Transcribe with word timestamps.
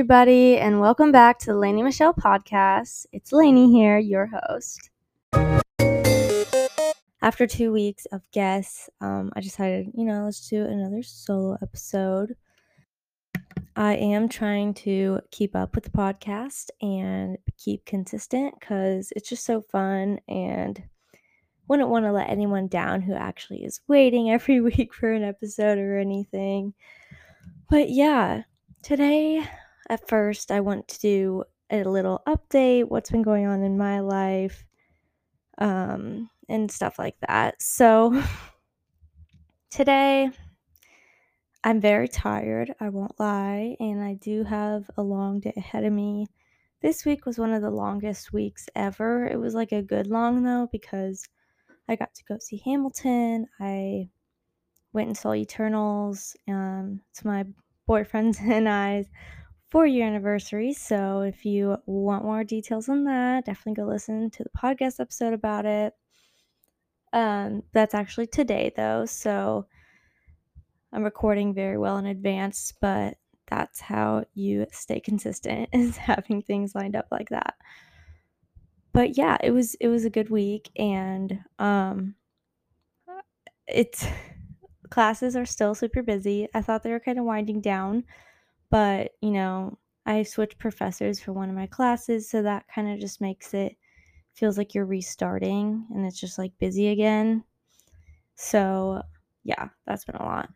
everybody, 0.00 0.56
and 0.56 0.80
welcome 0.80 1.12
back 1.12 1.38
to 1.38 1.52
the 1.52 1.54
Laney 1.54 1.82
Michelle 1.82 2.14
podcast. 2.14 3.04
It's 3.12 3.34
Laney 3.34 3.70
here, 3.70 3.98
your 3.98 4.30
host. 4.32 4.88
After 7.20 7.46
two 7.46 7.70
weeks 7.70 8.06
of 8.06 8.22
guests, 8.32 8.88
um, 9.02 9.30
I 9.36 9.42
decided, 9.42 9.90
you 9.92 10.06
know, 10.06 10.24
let's 10.24 10.48
do 10.48 10.64
another 10.64 11.02
solo 11.02 11.58
episode. 11.60 12.34
I 13.76 13.96
am 13.96 14.30
trying 14.30 14.72
to 14.74 15.20
keep 15.32 15.54
up 15.54 15.74
with 15.74 15.84
the 15.84 15.90
podcast 15.90 16.70
and 16.80 17.36
keep 17.62 17.84
consistent 17.84 18.54
because 18.58 19.12
it's 19.14 19.28
just 19.28 19.44
so 19.44 19.60
fun 19.60 20.18
and 20.26 20.82
wouldn't 21.68 21.90
want 21.90 22.06
to 22.06 22.12
let 22.12 22.30
anyone 22.30 22.68
down 22.68 23.02
who 23.02 23.12
actually 23.12 23.64
is 23.64 23.82
waiting 23.86 24.30
every 24.30 24.60
week 24.62 24.94
for 24.94 25.12
an 25.12 25.24
episode 25.24 25.76
or 25.76 25.98
anything. 25.98 26.72
But 27.68 27.90
yeah, 27.90 28.44
today 28.82 29.46
at 29.90 30.08
first 30.08 30.52
I 30.52 30.60
want 30.60 30.86
to 30.88 31.00
do 31.00 31.44
a 31.68 31.82
little 31.82 32.22
update, 32.26 32.88
what's 32.88 33.10
been 33.10 33.22
going 33.22 33.46
on 33.46 33.62
in 33.62 33.76
my 33.76 33.98
life, 34.00 34.64
um, 35.58 36.30
and 36.48 36.70
stuff 36.70 36.98
like 36.98 37.16
that. 37.26 37.60
So 37.60 38.22
today 39.70 40.30
I'm 41.64 41.80
very 41.80 42.06
tired, 42.08 42.72
I 42.80 42.88
won't 42.88 43.18
lie, 43.18 43.76
and 43.80 44.00
I 44.00 44.14
do 44.14 44.44
have 44.44 44.88
a 44.96 45.02
long 45.02 45.40
day 45.40 45.52
ahead 45.56 45.84
of 45.84 45.92
me. 45.92 46.28
This 46.82 47.04
week 47.04 47.26
was 47.26 47.38
one 47.38 47.52
of 47.52 47.60
the 47.60 47.70
longest 47.70 48.32
weeks 48.32 48.68
ever. 48.76 49.26
It 49.26 49.38
was 49.38 49.54
like 49.54 49.72
a 49.72 49.82
good 49.82 50.06
long 50.06 50.44
though 50.44 50.68
because 50.70 51.28
I 51.88 51.96
got 51.96 52.14
to 52.14 52.24
go 52.28 52.38
see 52.40 52.62
Hamilton. 52.64 53.46
I 53.58 54.08
went 54.92 55.08
and 55.08 55.18
saw 55.18 55.34
Eternals. 55.34 56.36
Um, 56.48 57.00
it's 57.10 57.24
my 57.24 57.44
boyfriend's 57.86 58.38
and 58.40 58.68
I's 58.68 59.06
four 59.70 59.86
year 59.86 60.06
anniversary. 60.06 60.72
So 60.72 61.20
if 61.20 61.44
you 61.44 61.76
want 61.86 62.24
more 62.24 62.44
details 62.44 62.88
on 62.88 63.04
that, 63.04 63.46
definitely 63.46 63.82
go 63.82 63.88
listen 63.88 64.30
to 64.30 64.42
the 64.42 64.50
podcast 64.50 65.00
episode 65.00 65.32
about 65.32 65.66
it. 65.66 65.94
Um, 67.12 67.62
that's 67.72 67.94
actually 67.94 68.28
today 68.28 68.72
though, 68.76 69.04
so 69.04 69.66
I'm 70.92 71.02
recording 71.02 71.54
very 71.54 71.78
well 71.78 71.98
in 71.98 72.06
advance, 72.06 72.72
but 72.80 73.16
that's 73.48 73.80
how 73.80 74.24
you 74.34 74.66
stay 74.70 75.00
consistent 75.00 75.68
is 75.72 75.96
having 75.96 76.42
things 76.42 76.74
lined 76.74 76.94
up 76.94 77.06
like 77.10 77.30
that 77.30 77.54
but 78.92 79.16
yeah, 79.16 79.36
it 79.42 79.50
was 79.52 79.74
it 79.76 79.88
was 79.88 80.04
a 80.04 80.10
good 80.10 80.30
week 80.30 80.70
and 80.76 81.40
um 81.58 82.14
it's 83.66 84.06
classes 84.90 85.36
are 85.36 85.46
still 85.46 85.74
super 85.74 86.02
busy. 86.02 86.48
I 86.54 86.62
thought 86.62 86.82
they 86.82 86.90
were 86.90 87.00
kind 87.00 87.18
of 87.18 87.24
winding 87.24 87.60
down, 87.60 88.04
but 88.70 89.12
you 89.20 89.30
know, 89.30 89.78
I 90.06 90.22
switched 90.22 90.58
professors 90.58 91.20
for 91.20 91.32
one 91.32 91.50
of 91.50 91.56
my 91.56 91.66
classes, 91.66 92.28
so 92.28 92.42
that 92.42 92.66
kind 92.68 92.88
of 92.90 93.00
just 93.00 93.20
makes 93.20 93.54
it 93.54 93.76
feels 94.34 94.58
like 94.58 94.74
you're 94.74 94.86
restarting 94.86 95.86
and 95.90 96.06
it's 96.06 96.20
just 96.20 96.38
like 96.38 96.52
busy 96.58 96.88
again. 96.88 97.44
So, 98.36 99.02
yeah, 99.44 99.68
that's 99.86 100.04
been 100.04 100.16
a 100.16 100.24
lot. 100.24 100.50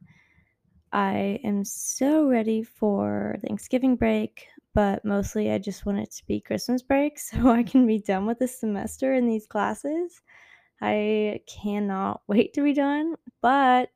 I 0.92 1.41
am 1.45 1.65
so 1.65 2.27
ready 2.29 2.62
for 2.62 3.37
Thanksgiving 3.47 3.97
break 3.97 4.47
but 4.75 5.05
mostly 5.05 5.53
I 5.53 5.59
just 5.59 5.87
want 5.87 5.98
it 6.01 6.11
to 6.12 6.27
be 6.27 6.41
Christmas 6.41 6.83
break 6.83 7.19
so 7.20 7.48
I 7.48 7.62
can 7.62 7.87
be 7.87 8.01
done 8.01 8.27
with 8.27 8.41
the 8.41 8.48
semester 8.48 9.15
in 9.15 9.27
these 9.27 9.47
classes. 9.47 10.20
I 10.83 11.41
cannot 11.47 12.23
wait 12.29 12.53
to 12.55 12.62
be 12.62 12.75
done, 12.75 13.14
but 13.41 13.91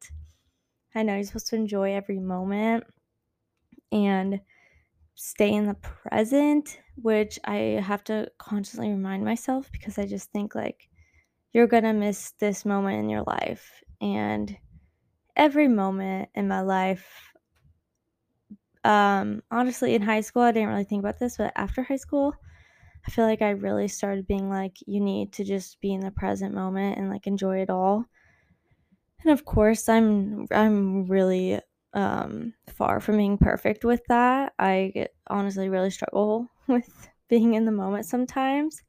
I 0.95 1.03
know 1.03 1.15
you're 1.15 1.25
supposed 1.25 1.49
to 1.49 1.56
enjoy 1.56 1.95
every 1.95 2.19
moment 2.19 2.85
and 3.93 4.41
stay 5.15 5.53
in 5.53 5.66
the 5.66 5.75
present, 5.75 6.81
which 6.97 7.38
I 7.44 7.56
have 7.84 8.04
to 8.04 8.31
constantly 8.38 8.91
remind 8.91 9.25
myself 9.25 9.71
because 9.72 9.99
I 9.99 10.06
just 10.06 10.31
think 10.32 10.54
like 10.54 10.88
you're 11.53 11.69
gonna 11.69 11.94
miss 11.94 12.32
this 12.32 12.65
moment 12.65 13.00
in 13.00 13.10
your 13.10 13.25
life. 13.25 13.82
And 14.00 14.56
every 15.37 15.69
moment 15.69 16.31
in 16.34 16.49
my 16.49 16.62
life 16.62 17.32
um, 18.84 19.43
honestly, 19.50 19.94
in 19.94 20.03
high 20.03 20.20
school, 20.20 20.43
I 20.43 20.53
didn't 20.53 20.69
really 20.69 20.84
think 20.84 21.00
about 21.00 21.19
this, 21.19 21.37
but 21.37 21.53
after 21.56 21.82
high 21.82 21.97
school, 21.97 22.34
I 23.06 23.10
feel 23.10 23.26
like 23.26 23.43
I 23.43 23.50
really 23.50 23.88
started 23.88 24.26
being 24.26 24.49
like, 24.50 24.76
you 24.87 25.00
need 25.00 25.32
to 25.34 25.44
just 25.44 25.81
be 25.81 25.93
in 25.93 26.00
the 26.00 26.10
present 26.10 26.55
moment 26.55 26.99
and 26.99 27.10
like 27.10 27.26
enjoy 27.26 27.60
it 27.60 27.70
all. 27.70 28.06
And 29.22 29.31
of 29.32 29.44
course, 29.44 29.88
I'm 29.88 30.47
I'm 30.50 31.06
really 31.06 31.60
um, 31.94 32.54
far 32.69 33.00
from 33.00 33.16
being 33.16 33.38
perfect 33.38 33.84
with 33.84 34.03
that. 34.09 34.53
I 34.59 35.09
honestly 35.28 35.69
really 35.69 35.91
struggle 35.91 36.49
with 36.69 37.09
being 37.28 37.54
in 37.54 37.65
the 37.65 37.72
moment 37.72 38.06
sometimes, 38.06 38.82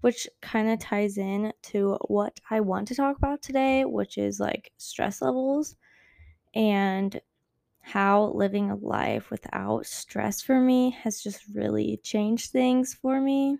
which 0.00 0.28
kind 0.42 0.68
of 0.70 0.78
ties 0.78 1.18
in 1.18 1.52
to 1.62 1.98
what 2.08 2.40
I 2.50 2.60
want 2.60 2.88
to 2.88 2.94
talk 2.94 3.16
about 3.16 3.42
today, 3.42 3.84
which 3.84 4.18
is 4.18 4.40
like 4.40 4.72
stress 4.78 5.22
levels 5.22 5.76
and 6.54 7.20
how 7.80 8.26
living 8.26 8.70
a 8.70 8.76
life 8.76 9.30
without 9.30 9.86
stress 9.86 10.42
for 10.42 10.60
me 10.60 10.90
has 10.90 11.22
just 11.22 11.44
really 11.54 11.98
changed 12.02 12.50
things 12.52 12.94
for 12.94 13.20
me. 13.20 13.58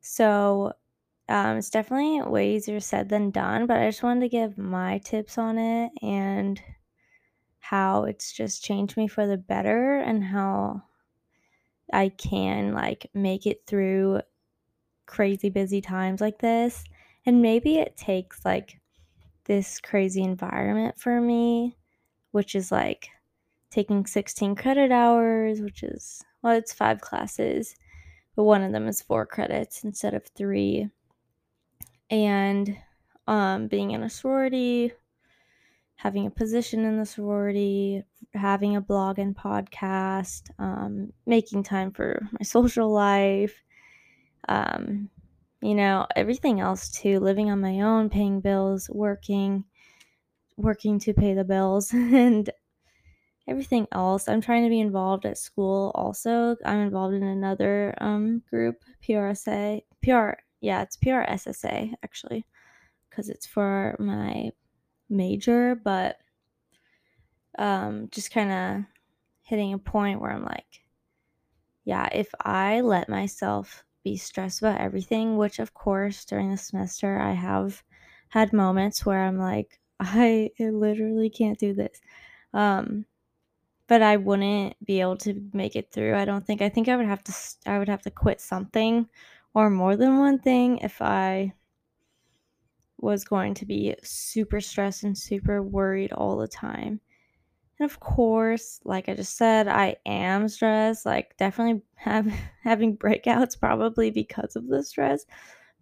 So, 0.00 0.72
um, 1.28 1.56
it's 1.58 1.70
definitely 1.70 2.22
way 2.22 2.54
easier 2.56 2.80
said 2.80 3.08
than 3.08 3.30
done, 3.30 3.66
but 3.66 3.78
I 3.78 3.88
just 3.88 4.02
wanted 4.02 4.20
to 4.20 4.28
give 4.28 4.58
my 4.58 4.98
tips 4.98 5.38
on 5.38 5.58
it 5.58 5.92
and 6.02 6.62
how 7.64 8.04
it's 8.04 8.30
just 8.30 8.62
changed 8.62 8.94
me 8.94 9.08
for 9.08 9.26
the 9.26 9.38
better 9.38 9.96
and 9.96 10.22
how 10.22 10.82
I 11.90 12.10
can 12.10 12.74
like 12.74 13.08
make 13.14 13.46
it 13.46 13.62
through 13.66 14.20
crazy 15.06 15.48
busy 15.48 15.80
times 15.80 16.20
like 16.20 16.40
this. 16.40 16.84
And 17.24 17.40
maybe 17.40 17.76
it 17.76 17.96
takes 17.96 18.44
like 18.44 18.78
this 19.46 19.80
crazy 19.80 20.22
environment 20.22 21.00
for 21.00 21.22
me, 21.22 21.78
which 22.32 22.54
is 22.54 22.70
like 22.70 23.08
taking 23.70 24.04
16 24.04 24.56
credit 24.56 24.92
hours, 24.92 25.62
which 25.62 25.82
is, 25.82 26.22
well, 26.42 26.52
it's 26.52 26.74
five 26.74 27.00
classes, 27.00 27.76
but 28.36 28.44
one 28.44 28.62
of 28.62 28.72
them 28.72 28.86
is 28.88 29.00
four 29.00 29.24
credits 29.24 29.84
instead 29.84 30.12
of 30.12 30.26
three. 30.26 30.90
And 32.10 32.76
um, 33.26 33.68
being 33.68 33.92
in 33.92 34.02
a 34.02 34.10
sorority, 34.10 34.92
having 35.96 36.26
a 36.26 36.30
position 36.30 36.84
in 36.84 36.98
the 36.98 37.06
sorority, 37.06 38.02
having 38.34 38.76
a 38.76 38.80
blog 38.80 39.18
and 39.18 39.36
podcast, 39.36 40.50
um, 40.58 41.12
making 41.26 41.62
time 41.62 41.90
for 41.90 42.20
my 42.32 42.42
social 42.42 42.92
life, 42.92 43.62
um, 44.48 45.08
you 45.62 45.74
know, 45.74 46.06
everything 46.14 46.60
else 46.60 46.90
too, 46.90 47.20
living 47.20 47.50
on 47.50 47.60
my 47.60 47.80
own, 47.80 48.10
paying 48.10 48.40
bills, 48.40 48.90
working, 48.90 49.64
working 50.56 50.98
to 50.98 51.14
pay 51.14 51.34
the 51.34 51.44
bills, 51.44 51.90
and 51.94 52.50
everything 53.48 53.86
else. 53.92 54.28
I'm 54.28 54.40
trying 54.40 54.64
to 54.64 54.70
be 54.70 54.80
involved 54.80 55.24
at 55.24 55.38
school 55.38 55.92
also. 55.94 56.56
I'm 56.64 56.80
involved 56.80 57.14
in 57.14 57.22
another 57.22 57.94
um, 57.98 58.42
group, 58.50 58.76
PRSA. 59.06 59.82
PR, 60.02 60.30
yeah, 60.60 60.82
it's 60.82 60.96
PRSSA 60.96 61.94
actually, 62.02 62.44
because 63.08 63.28
it's 63.28 63.46
for 63.46 63.96
my 63.98 64.50
major, 65.08 65.74
but 65.74 66.18
um, 67.58 68.08
just 68.10 68.30
kind 68.30 68.50
of 68.52 68.84
hitting 69.42 69.72
a 69.72 69.78
point 69.78 70.20
where 70.20 70.30
I'm 70.32 70.44
like, 70.44 70.82
yeah, 71.84 72.08
if 72.12 72.28
I 72.40 72.80
let 72.80 73.08
myself 73.08 73.84
be 74.02 74.16
stressed 74.16 74.60
about 74.60 74.80
everything, 74.80 75.36
which 75.36 75.58
of 75.58 75.74
course 75.74 76.24
during 76.24 76.50
the 76.50 76.56
semester 76.56 77.18
I 77.18 77.32
have 77.32 77.82
had 78.28 78.52
moments 78.52 79.04
where 79.06 79.22
I'm 79.24 79.38
like, 79.38 79.80
I 80.00 80.50
literally 80.58 81.30
can't 81.30 81.58
do 81.58 81.74
this. 81.74 82.00
Um, 82.52 83.06
but 83.88 84.02
I 84.02 84.16
wouldn't 84.16 84.76
be 84.84 85.00
able 85.00 85.16
to 85.18 85.42
make 85.52 85.76
it 85.76 85.92
through. 85.92 86.16
I 86.16 86.24
don't 86.24 86.46
think. 86.46 86.62
I 86.62 86.68
think 86.70 86.88
I 86.88 86.96
would 86.96 87.06
have 87.06 87.24
to 87.24 87.34
I 87.66 87.78
would 87.78 87.88
have 87.88 88.02
to 88.02 88.10
quit 88.10 88.40
something 88.40 89.08
or 89.54 89.70
more 89.70 89.96
than 89.96 90.18
one 90.18 90.38
thing 90.38 90.78
if 90.78 91.02
I 91.02 91.54
was 92.98 93.24
going 93.24 93.54
to 93.54 93.66
be 93.66 93.94
super 94.02 94.60
stressed 94.60 95.04
and 95.04 95.16
super 95.16 95.62
worried 95.62 96.12
all 96.12 96.36
the 96.36 96.48
time. 96.48 97.00
And 97.78 97.90
of 97.90 97.98
course, 98.00 98.80
like 98.84 99.08
I 99.08 99.14
just 99.14 99.36
said, 99.36 99.66
I 99.68 99.96
am 100.06 100.48
stressed, 100.48 101.04
like 101.06 101.36
definitely 101.36 101.82
have 101.96 102.26
having 102.62 102.96
breakouts 102.96 103.58
probably 103.58 104.10
because 104.10 104.56
of 104.56 104.68
the 104.68 104.82
stress, 104.82 105.26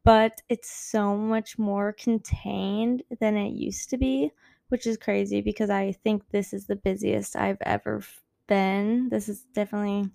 but 0.05 0.41
it's 0.49 0.71
so 0.71 1.17
much 1.17 1.59
more 1.59 1.93
contained 1.93 3.03
than 3.21 3.37
it 3.37 3.53
used 3.53 3.91
to 3.91 3.99
be 3.99 4.33
which 4.73 4.87
is 4.87 4.97
crazy 4.97 5.43
because 5.43 5.69
I 5.69 5.93
think 5.93 6.23
this 6.31 6.55
is 6.55 6.67
the 6.67 6.77
busiest 6.77 7.37
I've 7.37 7.61
ever 7.61 8.03
been. 8.49 9.11
This 9.11 9.29
is 9.29 9.43
definitely 9.53 10.11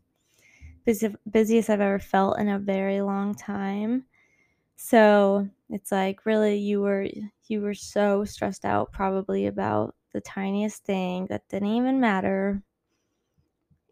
busy, 0.84 1.14
busiest 1.30 1.70
I've 1.70 1.80
ever 1.80 2.00
felt 2.00 2.40
in 2.40 2.50
a 2.50 2.58
very 2.58 3.02
long 3.02 3.36
time. 3.36 4.06
So 4.78 5.50
it's 5.70 5.92
like 5.92 6.26
really 6.26 6.58
you 6.58 6.82
were 6.82 7.08
you 7.48 7.62
were 7.62 7.74
so 7.74 8.24
stressed 8.26 8.64
out 8.66 8.92
probably 8.94 9.48
about 9.48 9.96
the 10.14 10.22
tiniest 10.22 10.84
thing 10.86 11.28
that 11.28 11.48
didn't 11.50 11.70
even 11.70 12.00
matter. 12.00 12.64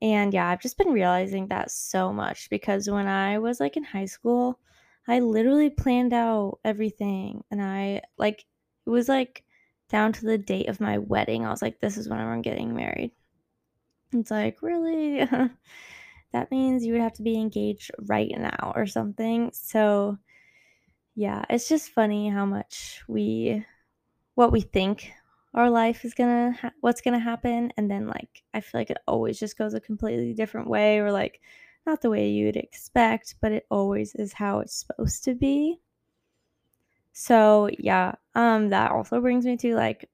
And 0.01 0.33
yeah, 0.33 0.47
I've 0.49 0.61
just 0.61 0.77
been 0.77 0.91
realizing 0.93 1.47
that 1.47 1.71
so 1.71 2.13
much 2.13 2.49
because 2.49 2.89
when 2.89 3.07
I 3.07 3.39
was 3.39 3.59
like 3.59 3.77
in 3.77 3.83
high 3.83 4.05
school, 4.05 4.59
I 5.07 5.19
literally 5.19 5.69
planned 5.69 6.13
out 6.13 6.59
everything 6.63 7.43
and 7.51 7.61
I 7.61 8.01
like 8.17 8.45
it 8.85 8.89
was 8.89 9.09
like 9.09 9.43
down 9.89 10.13
to 10.13 10.25
the 10.25 10.37
date 10.37 10.67
of 10.69 10.79
my 10.81 10.97
wedding. 10.99 11.45
I 11.45 11.49
was 11.49 11.61
like, 11.61 11.79
this 11.79 11.97
is 11.97 12.09
when 12.09 12.19
I'm 12.19 12.41
getting 12.41 12.75
married. 12.75 13.11
It's 14.13 14.31
like, 14.31 14.61
really? 14.61 15.25
that 16.33 16.51
means 16.51 16.85
you 16.85 16.93
would 16.93 17.01
have 17.01 17.13
to 17.13 17.23
be 17.23 17.39
engaged 17.39 17.91
right 18.07 18.31
now 18.37 18.73
or 18.75 18.85
something. 18.87 19.51
So, 19.53 20.17
yeah, 21.15 21.45
it's 21.49 21.69
just 21.69 21.89
funny 21.91 22.29
how 22.29 22.45
much 22.45 23.01
we, 23.07 23.65
what 24.35 24.51
we 24.51 24.61
think 24.61 25.11
our 25.53 25.69
life 25.69 26.03
is 26.03 26.13
gonna, 26.13 26.51
ha- 26.51 26.73
what's 26.81 27.01
gonna 27.01 27.19
happen. 27.19 27.71
And 27.77 27.89
then, 27.89 28.07
like, 28.07 28.43
I 28.53 28.59
feel 28.59 28.81
like 28.81 28.89
it 28.89 28.97
always 29.07 29.39
just 29.39 29.57
goes 29.57 29.73
a 29.73 29.79
completely 29.79 30.33
different 30.33 30.69
way 30.69 30.99
or 30.99 31.11
like 31.11 31.39
not 31.85 32.01
the 32.01 32.09
way 32.09 32.29
you'd 32.29 32.57
expect, 32.57 33.35
but 33.41 33.51
it 33.51 33.65
always 33.69 34.13
is 34.15 34.33
how 34.33 34.59
it's 34.59 34.85
supposed 34.85 35.23
to 35.23 35.35
be. 35.35 35.79
So, 37.13 37.69
yeah, 37.79 38.15
um, 38.35 38.69
that 38.69 38.91
also 38.91 39.21
brings 39.21 39.45
me 39.45 39.55
to 39.57 39.75
like 39.75 40.09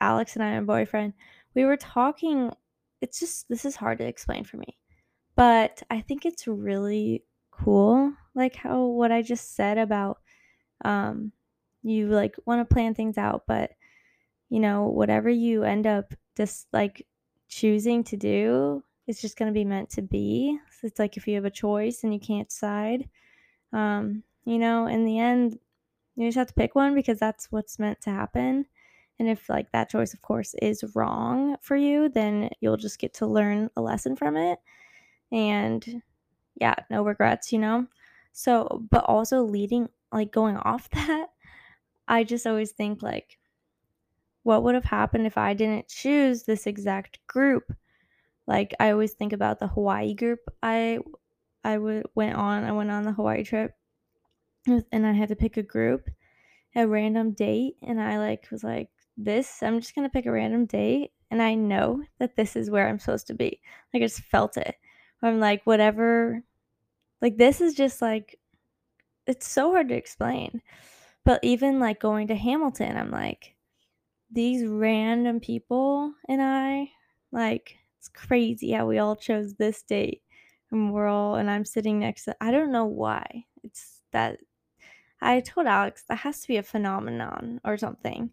Alex 0.00 0.34
and 0.34 0.42
I, 0.42 0.58
my 0.58 0.64
boyfriend, 0.66 1.12
we 1.54 1.64
were 1.64 1.76
talking. 1.76 2.50
It's 3.00 3.20
just, 3.20 3.48
this 3.48 3.64
is 3.64 3.76
hard 3.76 3.98
to 3.98 4.06
explain 4.06 4.44
for 4.44 4.56
me, 4.56 4.76
but 5.36 5.82
I 5.90 6.00
think 6.00 6.26
it's 6.26 6.48
really 6.48 7.24
cool, 7.52 8.12
like 8.34 8.56
how 8.56 8.84
what 8.86 9.12
I 9.12 9.22
just 9.22 9.54
said 9.54 9.78
about 9.78 10.18
um, 10.84 11.32
you 11.82 12.08
like 12.08 12.36
want 12.44 12.66
to 12.66 12.74
plan 12.74 12.94
things 12.94 13.18
out, 13.18 13.44
but 13.46 13.72
you 14.48 14.60
know, 14.60 14.86
whatever 14.86 15.30
you 15.30 15.62
end 15.62 15.86
up 15.86 16.14
just 16.36 16.66
like 16.72 17.06
choosing 17.48 18.04
to 18.04 18.16
do, 18.16 18.82
it's 19.06 19.20
just 19.20 19.36
going 19.36 19.48
to 19.48 19.58
be 19.58 19.64
meant 19.64 19.90
to 19.90 20.02
be. 20.02 20.58
So 20.72 20.86
it's 20.86 20.98
like 20.98 21.16
if 21.16 21.26
you 21.26 21.34
have 21.36 21.44
a 21.44 21.50
choice 21.50 22.04
and 22.04 22.12
you 22.12 22.20
can't 22.20 22.48
decide, 22.48 23.08
um, 23.72 24.22
you 24.44 24.58
know, 24.58 24.86
in 24.86 25.04
the 25.04 25.18
end, 25.18 25.58
you 26.16 26.28
just 26.28 26.38
have 26.38 26.48
to 26.48 26.54
pick 26.54 26.74
one 26.74 26.94
because 26.94 27.18
that's 27.18 27.50
what's 27.50 27.78
meant 27.78 28.00
to 28.02 28.10
happen. 28.10 28.66
And 29.18 29.28
if 29.28 29.48
like 29.48 29.70
that 29.72 29.90
choice 29.90 30.14
of 30.14 30.22
course 30.22 30.54
is 30.62 30.84
wrong 30.94 31.56
for 31.60 31.76
you, 31.76 32.08
then 32.08 32.50
you'll 32.60 32.76
just 32.76 32.98
get 32.98 33.14
to 33.14 33.26
learn 33.26 33.70
a 33.76 33.80
lesson 33.80 34.16
from 34.16 34.36
it. 34.36 34.58
And 35.30 36.02
yeah, 36.60 36.74
no 36.90 37.04
regrets, 37.04 37.52
you 37.52 37.58
know? 37.58 37.86
So, 38.32 38.82
but 38.90 39.04
also 39.04 39.42
leading 39.42 39.88
like 40.12 40.32
going 40.32 40.56
off 40.56 40.90
that, 40.92 41.28
I 42.08 42.24
just 42.24 42.46
always 42.46 42.72
think 42.72 43.02
like 43.02 43.38
what 44.42 44.62
would 44.62 44.74
have 44.74 44.84
happened 44.84 45.26
if 45.26 45.36
I 45.38 45.54
didn't 45.54 45.88
choose 45.88 46.44
this 46.44 46.66
exact 46.66 47.18
group? 47.26 47.72
Like 48.46 48.74
I 48.80 48.90
always 48.90 49.12
think 49.12 49.32
about 49.32 49.60
the 49.60 49.68
Hawaii 49.68 50.14
group 50.14 50.40
I 50.62 50.98
I 51.64 51.74
w- 51.74 52.04
went 52.14 52.36
on. 52.36 52.64
I 52.64 52.72
went 52.72 52.90
on 52.90 53.04
the 53.04 53.12
Hawaii 53.12 53.44
trip 53.44 53.72
and 54.66 55.06
I 55.06 55.12
had 55.12 55.28
to 55.28 55.36
pick 55.36 55.56
a 55.56 55.62
group, 55.62 56.08
a 56.76 56.86
random 56.86 57.32
date, 57.32 57.76
and 57.82 58.00
I 58.00 58.18
like 58.18 58.48
was 58.50 58.64
like, 58.64 58.90
this, 59.16 59.62
I'm 59.62 59.80
just 59.80 59.94
gonna 59.94 60.10
pick 60.10 60.26
a 60.26 60.32
random 60.32 60.66
date, 60.66 61.12
and 61.30 61.42
I 61.42 61.54
know 61.54 62.02
that 62.18 62.36
this 62.36 62.56
is 62.56 62.70
where 62.70 62.88
I'm 62.88 62.98
supposed 62.98 63.26
to 63.28 63.34
be. 63.34 63.60
Like 63.94 64.02
I 64.02 64.06
just 64.06 64.22
felt 64.22 64.56
it. 64.56 64.76
I'm 65.22 65.40
like, 65.40 65.62
whatever. 65.64 66.42
Like 67.22 67.38
this 67.38 67.60
is 67.60 67.74
just 67.74 68.02
like, 68.02 68.39
it's 69.30 69.48
so 69.48 69.70
hard 69.70 69.88
to 69.88 69.94
explain. 69.94 70.60
But 71.24 71.40
even 71.42 71.78
like 71.78 72.00
going 72.00 72.26
to 72.28 72.34
Hamilton, 72.34 72.96
I'm 72.96 73.10
like, 73.10 73.54
these 74.32 74.66
random 74.66 75.40
people 75.40 76.12
and 76.28 76.42
I, 76.42 76.90
like, 77.32 77.76
it's 77.98 78.08
crazy 78.08 78.72
how 78.72 78.86
we 78.86 78.98
all 78.98 79.16
chose 79.16 79.54
this 79.54 79.82
date. 79.82 80.22
And 80.72 80.92
we're 80.92 81.06
all, 81.06 81.36
and 81.36 81.50
I'm 81.50 81.64
sitting 81.64 81.98
next 81.98 82.24
to, 82.24 82.36
I 82.40 82.50
don't 82.50 82.72
know 82.72 82.86
why. 82.86 83.44
It's 83.62 84.00
that 84.12 84.38
I 85.20 85.40
told 85.40 85.66
Alex 85.66 86.04
that 86.08 86.16
has 86.18 86.40
to 86.40 86.48
be 86.48 86.56
a 86.56 86.62
phenomenon 86.62 87.60
or 87.64 87.76
something. 87.76 88.30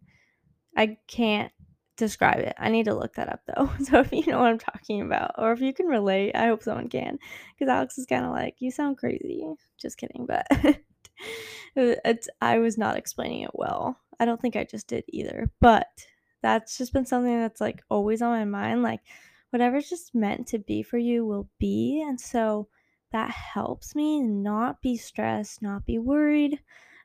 I 0.75 0.97
can't 1.07 1.51
describe 1.97 2.39
it. 2.39 2.55
I 2.57 2.69
need 2.69 2.85
to 2.85 2.95
look 2.95 3.15
that 3.15 3.29
up 3.29 3.41
though. 3.47 3.69
So 3.85 3.99
if 3.99 4.11
you 4.11 4.25
know 4.27 4.39
what 4.39 4.49
I'm 4.49 4.59
talking 4.59 5.01
about, 5.01 5.31
or 5.37 5.51
if 5.51 5.61
you 5.61 5.73
can 5.73 5.87
relate, 5.87 6.35
I 6.35 6.47
hope 6.47 6.63
someone 6.63 6.89
can. 6.89 7.19
Because 7.53 7.71
Alex 7.71 7.97
is 7.97 8.05
kind 8.05 8.25
of 8.25 8.31
like, 8.31 8.55
you 8.59 8.71
sound 8.71 8.97
crazy. 8.97 9.45
Just 9.79 9.97
kidding, 9.97 10.25
but 10.25 10.47
it's 11.75 12.29
I 12.41 12.59
was 12.59 12.77
not 12.77 12.97
explaining 12.97 13.41
it 13.41 13.51
well. 13.53 13.99
I 14.19 14.25
don't 14.25 14.41
think 14.41 14.55
I 14.55 14.63
just 14.63 14.87
did 14.87 15.03
either. 15.09 15.49
But 15.59 15.87
that's 16.41 16.77
just 16.77 16.93
been 16.93 17.05
something 17.05 17.39
that's 17.39 17.61
like 17.61 17.83
always 17.89 18.21
on 18.21 18.31
my 18.31 18.45
mind. 18.45 18.83
Like 18.83 19.01
whatever's 19.51 19.89
just 19.89 20.15
meant 20.15 20.47
to 20.47 20.59
be 20.59 20.83
for 20.83 20.97
you 20.97 21.25
will 21.25 21.49
be. 21.59 22.03
And 22.07 22.19
so 22.19 22.67
that 23.11 23.31
helps 23.31 23.95
me 23.95 24.21
not 24.21 24.81
be 24.81 24.97
stressed, 24.97 25.61
not 25.61 25.85
be 25.85 25.97
worried 25.97 26.59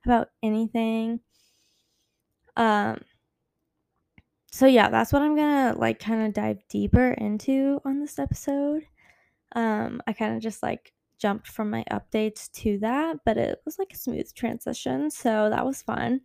about 0.05 0.29
anything. 0.43 1.21
Um 2.57 3.01
so 4.53 4.67
yeah, 4.67 4.91
that's 4.91 5.13
what 5.13 5.23
I'm 5.23 5.35
gonna 5.35 5.75
like 5.79 5.99
kind 5.99 6.27
of 6.27 6.35
dive 6.35 6.59
deeper 6.69 7.13
into 7.13 7.81
on 7.85 8.01
this 8.01 8.19
episode. 8.19 8.85
Um, 9.55 10.03
I 10.07 10.13
kind 10.13 10.37
of 10.37 10.43
just 10.43 10.63
like 10.63 10.93
jumped 11.23 11.47
from 11.47 11.71
my 11.71 11.85
updates 11.91 12.51
to 12.51 12.79
that, 12.79 13.19
but 13.25 13.39
it 13.39 13.61
was 13.65 13.79
like 13.79 13.93
a 13.93 13.97
smooth 13.97 14.35
transition, 14.35 15.09
so 15.09 15.49
that 15.49 15.65
was 15.65 15.81
fun. 15.81 16.21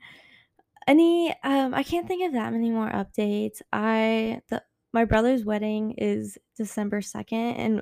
Any 0.87 1.35
um 1.43 1.73
I 1.75 1.83
can't 1.83 2.07
think 2.07 2.25
of 2.25 2.33
that 2.33 2.51
many 2.51 2.71
more 2.71 2.89
updates. 2.89 3.61
I 3.71 4.41
the 4.49 4.63
my 4.93 5.05
brother's 5.05 5.45
wedding 5.45 5.91
is 5.97 6.37
December 6.55 7.01
2nd 7.01 7.57
in 7.57 7.81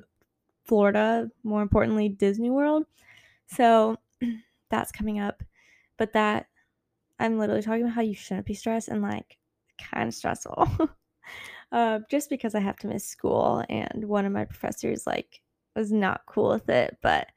Florida, 0.65 1.29
more 1.43 1.61
importantly 1.61 2.09
Disney 2.09 2.49
World. 2.49 2.85
So 3.47 3.97
that's 4.69 4.91
coming 4.91 5.19
up. 5.19 5.41
But 5.97 6.13
that 6.13 6.47
I'm 7.19 7.39
literally 7.39 7.61
talking 7.61 7.83
about 7.83 7.93
how 7.95 8.01
you 8.01 8.15
shouldn't 8.15 8.47
be 8.47 8.55
stressed 8.55 8.89
and 8.89 9.01
like 9.01 9.37
kind 9.79 10.09
of 10.09 10.13
stressful. 10.13 10.67
uh, 11.71 11.99
just 12.11 12.29
because 12.29 12.55
I 12.55 12.59
have 12.59 12.77
to 12.79 12.87
miss 12.87 13.05
school 13.05 13.63
and 13.69 14.03
one 14.05 14.25
of 14.25 14.33
my 14.33 14.43
professors 14.45 15.07
like 15.07 15.41
was 15.75 15.91
not 15.91 16.25
cool 16.25 16.49
with 16.49 16.69
it, 16.69 16.97
but 17.01 17.27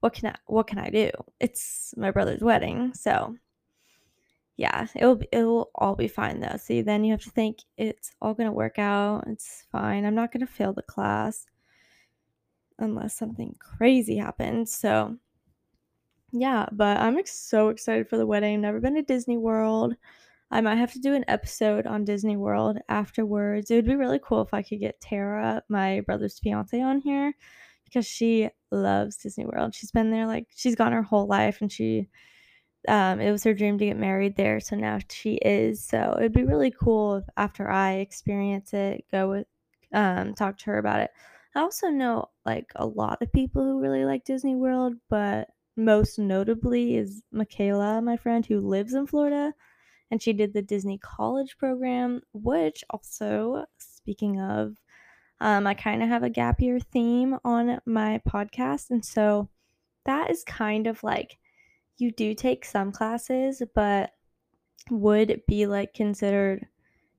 what 0.00 0.12
can 0.12 0.28
I 0.28 0.34
what 0.46 0.66
can 0.66 0.78
I 0.78 0.90
do? 0.90 1.10
It's 1.40 1.94
my 1.96 2.10
brother's 2.10 2.42
wedding, 2.42 2.92
so 2.94 3.36
yeah, 4.56 4.86
it'll 4.96 5.20
it 5.32 5.44
will 5.44 5.70
all 5.74 5.94
be 5.96 6.08
fine 6.08 6.40
though. 6.40 6.56
See, 6.56 6.82
then 6.82 7.04
you 7.04 7.12
have 7.12 7.22
to 7.22 7.30
think 7.30 7.58
it's 7.76 8.12
all 8.20 8.34
gonna 8.34 8.52
work 8.52 8.78
out. 8.78 9.24
It's 9.28 9.64
fine. 9.72 10.04
I'm 10.04 10.14
not 10.14 10.32
gonna 10.32 10.46
fail 10.46 10.72
the 10.72 10.82
class 10.82 11.46
unless 12.78 13.16
something 13.16 13.56
crazy 13.58 14.16
happens. 14.16 14.74
So 14.74 15.16
yeah, 16.32 16.66
but 16.72 16.98
I'm 16.98 17.18
ex- 17.18 17.38
so 17.38 17.68
excited 17.70 18.08
for 18.08 18.18
the 18.18 18.26
wedding. 18.26 18.60
Never 18.60 18.80
been 18.80 18.94
to 18.94 19.02
Disney 19.02 19.38
World. 19.38 19.94
I 20.50 20.60
might 20.60 20.76
have 20.76 20.92
to 20.92 20.98
do 21.00 21.14
an 21.14 21.24
episode 21.28 21.86
on 21.86 22.04
Disney 22.04 22.36
World 22.36 22.78
afterwards. 22.88 23.70
It 23.70 23.76
would 23.76 23.86
be 23.86 23.96
really 23.96 24.20
cool 24.22 24.42
if 24.42 24.54
I 24.54 24.62
could 24.62 24.80
get 24.80 25.00
Tara, 25.00 25.62
my 25.68 26.00
brother's 26.00 26.38
fiance, 26.38 26.80
on 26.80 27.00
here 27.00 27.34
because 27.88 28.06
she 28.06 28.50
loves 28.70 29.16
Disney 29.16 29.46
World. 29.46 29.74
She's 29.74 29.90
been 29.90 30.10
there 30.10 30.26
like 30.26 30.46
she's 30.54 30.74
gone 30.76 30.92
her 30.92 31.02
whole 31.02 31.26
life 31.26 31.60
and 31.60 31.70
she 31.72 32.08
um 32.88 33.20
it 33.20 33.30
was 33.32 33.44
her 33.44 33.54
dream 33.54 33.78
to 33.78 33.86
get 33.86 33.96
married 33.96 34.36
there, 34.36 34.60
so 34.60 34.76
now 34.76 34.98
she 35.10 35.34
is. 35.36 35.84
So 35.84 36.16
it'd 36.18 36.32
be 36.32 36.44
really 36.44 36.70
cool 36.70 37.16
if 37.16 37.24
after 37.36 37.70
I 37.70 37.94
experience 37.94 38.72
it, 38.74 39.04
go 39.10 39.30
with 39.30 39.46
um 39.92 40.34
talk 40.34 40.58
to 40.58 40.66
her 40.66 40.78
about 40.78 41.00
it. 41.00 41.10
I 41.54 41.60
also 41.60 41.88
know 41.88 42.26
like 42.46 42.70
a 42.76 42.86
lot 42.86 43.22
of 43.22 43.32
people 43.32 43.62
who 43.64 43.80
really 43.80 44.04
like 44.04 44.24
Disney 44.24 44.56
World, 44.56 44.94
but 45.10 45.48
most 45.76 46.18
notably 46.18 46.96
is 46.96 47.22
Michaela, 47.32 48.02
my 48.02 48.16
friend 48.16 48.44
who 48.44 48.60
lives 48.60 48.94
in 48.94 49.06
Florida 49.06 49.54
and 50.10 50.22
she 50.22 50.32
did 50.32 50.52
the 50.52 50.62
Disney 50.62 50.98
College 50.98 51.56
program, 51.58 52.22
which 52.32 52.84
also, 52.90 53.66
speaking 53.78 54.40
of, 54.40 54.76
um, 55.40 55.66
I 55.66 55.74
kind 55.74 56.02
of 56.02 56.08
have 56.08 56.22
a 56.22 56.30
gap 56.30 56.60
year 56.60 56.80
theme 56.80 57.38
on 57.44 57.80
my 57.86 58.20
podcast. 58.28 58.90
And 58.90 59.04
so 59.04 59.48
that 60.04 60.30
is 60.30 60.42
kind 60.44 60.86
of 60.86 61.02
like 61.02 61.38
you 61.98 62.10
do 62.10 62.34
take 62.34 62.64
some 62.64 62.92
classes, 62.92 63.62
but 63.74 64.10
would 64.90 65.42
be 65.46 65.66
like 65.66 65.94
considered, 65.94 66.66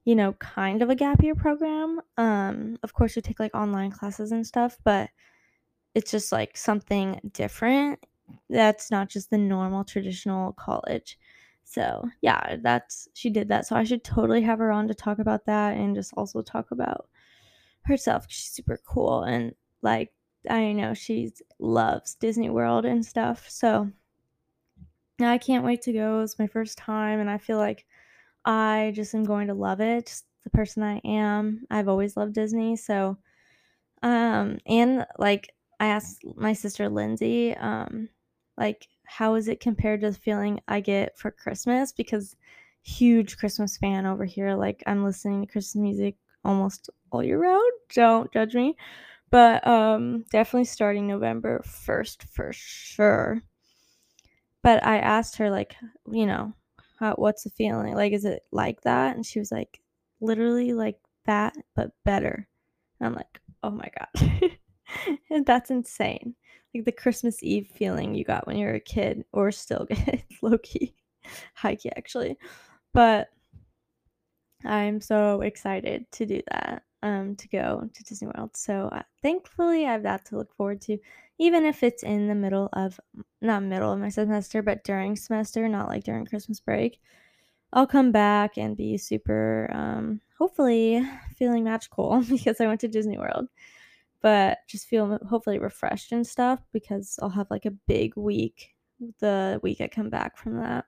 you 0.05 0.15
know, 0.15 0.33
kind 0.33 0.81
of 0.81 0.89
a 0.89 0.95
gap 0.95 1.23
year 1.23 1.35
program. 1.35 2.01
Um, 2.17 2.77
of 2.83 2.93
course, 2.93 3.15
you 3.15 3.21
take 3.21 3.39
like 3.39 3.55
online 3.55 3.91
classes 3.91 4.31
and 4.31 4.45
stuff, 4.45 4.77
but 4.83 5.09
it's 5.95 6.11
just 6.11 6.31
like 6.31 6.57
something 6.57 7.19
different. 7.33 7.99
That's 8.49 8.91
not 8.91 9.09
just 9.09 9.29
the 9.29 9.37
normal 9.37 9.83
traditional 9.83 10.53
college. 10.53 11.17
So 11.63 12.09
yeah, 12.21 12.57
that's 12.61 13.07
she 13.13 13.29
did 13.29 13.49
that. 13.49 13.67
So 13.67 13.75
I 13.75 13.83
should 13.83 14.03
totally 14.03 14.41
have 14.41 14.59
her 14.59 14.71
on 14.71 14.87
to 14.87 14.93
talk 14.93 15.19
about 15.19 15.45
that 15.45 15.77
and 15.77 15.95
just 15.95 16.13
also 16.17 16.41
talk 16.41 16.71
about 16.71 17.08
herself. 17.83 18.25
She's 18.29 18.51
super 18.51 18.79
cool 18.85 19.23
and 19.23 19.53
like 19.81 20.11
I 20.49 20.71
know 20.73 20.93
she 20.93 21.31
loves 21.59 22.15
Disney 22.15 22.49
World 22.49 22.85
and 22.85 23.05
stuff. 23.05 23.49
So 23.49 23.91
now 25.19 25.31
I 25.31 25.37
can't 25.37 25.65
wait 25.65 25.81
to 25.83 25.93
go. 25.93 26.21
It's 26.21 26.39
my 26.39 26.47
first 26.47 26.77
time 26.77 27.19
and 27.19 27.29
I 27.29 27.37
feel 27.37 27.57
like 27.57 27.85
I 28.45 28.93
just 28.95 29.15
am 29.15 29.25
going 29.25 29.47
to 29.47 29.53
love 29.53 29.81
it. 29.81 30.07
Just 30.07 30.25
the 30.43 30.49
person 30.51 30.83
I 30.83 31.01
am. 31.05 31.65
I've 31.71 31.89
always 31.89 32.17
loved 32.17 32.33
Disney, 32.33 32.75
so 32.75 33.17
Um, 34.03 34.59
and, 34.67 35.05
like, 35.19 35.53
I 35.79 35.87
asked 35.87 36.23
my 36.37 36.53
sister 36.53 36.89
Lindsay, 36.89 37.55
um, 37.57 38.09
like, 38.57 38.87
how 39.05 39.35
is 39.35 39.47
it 39.47 39.59
compared 39.61 40.01
to 40.01 40.11
the 40.11 40.17
feeling 40.19 40.61
I 40.67 40.81
get 40.81 41.17
for 41.17 41.31
Christmas? 41.31 41.91
Because 41.93 42.35
huge 42.83 43.37
Christmas 43.37 43.77
fan 43.77 44.05
over 44.05 44.25
here, 44.25 44.55
like, 44.55 44.83
I'm 44.87 45.03
listening 45.05 45.41
to 45.41 45.51
Christmas 45.51 45.81
music 45.81 46.17
almost 46.45 46.89
all 47.11 47.23
year 47.23 47.39
round, 47.39 47.71
don't 47.93 48.31
judge 48.33 48.55
me, 48.55 48.75
but, 49.31 49.65
um, 49.67 50.25
definitely 50.31 50.65
starting 50.65 51.07
November 51.07 51.61
1st 51.65 52.23
for 52.23 52.51
sure. 52.53 53.41
But 54.63 54.85
I 54.85 54.97
asked 54.99 55.37
her, 55.37 55.49
like, 55.49 55.75
you 56.11 56.25
know, 56.25 56.53
how 56.99 57.13
what's 57.15 57.43
the 57.43 57.49
feeling? 57.51 57.95
Like, 57.95 58.11
is 58.13 58.25
it 58.25 58.43
like 58.51 58.81
that? 58.81 59.15
And 59.15 59.25
she 59.25 59.39
was 59.39 59.51
like, 59.51 59.79
"Literally 60.21 60.73
like 60.73 60.99
that, 61.25 61.53
but 61.75 61.91
better." 62.03 62.47
And 62.99 63.07
I'm 63.07 63.13
like, 63.15 63.39
"Oh 63.63 63.69
my 63.71 63.89
god." 63.97 64.51
And 65.29 65.45
that's 65.45 65.71
insane. 65.71 66.35
Like 66.75 66.85
the 66.85 66.91
Christmas 66.91 67.41
Eve 67.43 67.67
feeling 67.67 68.13
you 68.15 68.23
got 68.25 68.47
when 68.47 68.57
you 68.57 68.65
were 68.67 68.73
a 68.75 68.79
kid 68.81 69.23
or 69.33 69.51
still 69.51 69.85
get 69.89 70.25
low 70.41 70.57
key, 70.59 70.93
high 71.55 71.75
key 71.75 71.91
actually. 71.97 72.37
But 72.93 73.29
I'm 74.65 75.01
so 75.01 75.41
excited 75.41 76.11
to 76.13 76.25
do 76.25 76.41
that, 76.51 76.83
um, 77.01 77.35
to 77.37 77.47
go 77.47 77.89
to 77.93 78.03
Disney 78.03 78.27
World. 78.35 78.55
So, 78.57 78.89
uh, 78.91 79.03
thankfully, 79.21 79.85
I 79.85 79.93
have 79.93 80.03
that 80.03 80.25
to 80.25 80.37
look 80.37 80.53
forward 80.53 80.81
to, 80.81 80.97
even 81.37 81.65
if 81.65 81.83
it's 81.83 82.03
in 82.03 82.27
the 82.27 82.35
middle 82.35 82.69
of 82.73 82.99
not 83.41 83.63
middle 83.63 83.91
of 83.93 83.99
my 83.99 84.09
semester, 84.09 84.61
but 84.61 84.83
during 84.83 85.15
semester, 85.15 85.67
not 85.69 85.87
like 85.89 86.03
during 86.03 86.25
Christmas 86.25 86.59
break. 86.59 86.99
I'll 87.73 87.87
come 87.87 88.11
back 88.11 88.57
and 88.57 88.75
be 88.77 88.97
super, 88.97 89.69
um, 89.73 90.21
hopefully 90.37 91.05
feeling 91.35 91.63
magical 91.63 92.23
because 92.29 92.59
I 92.61 92.67
went 92.67 92.81
to 92.81 92.87
Disney 92.87 93.17
World, 93.17 93.47
but 94.21 94.59
just 94.67 94.87
feel 94.87 95.19
hopefully 95.29 95.59
refreshed 95.59 96.11
and 96.11 96.25
stuff 96.27 96.59
because 96.73 97.19
I'll 97.21 97.29
have 97.29 97.51
like 97.51 97.65
a 97.65 97.71
big 97.71 98.15
week 98.17 98.75
the 99.19 99.59
week 99.63 99.81
I 99.81 99.87
come 99.87 100.09
back 100.09 100.37
from 100.37 100.57
that. 100.57 100.85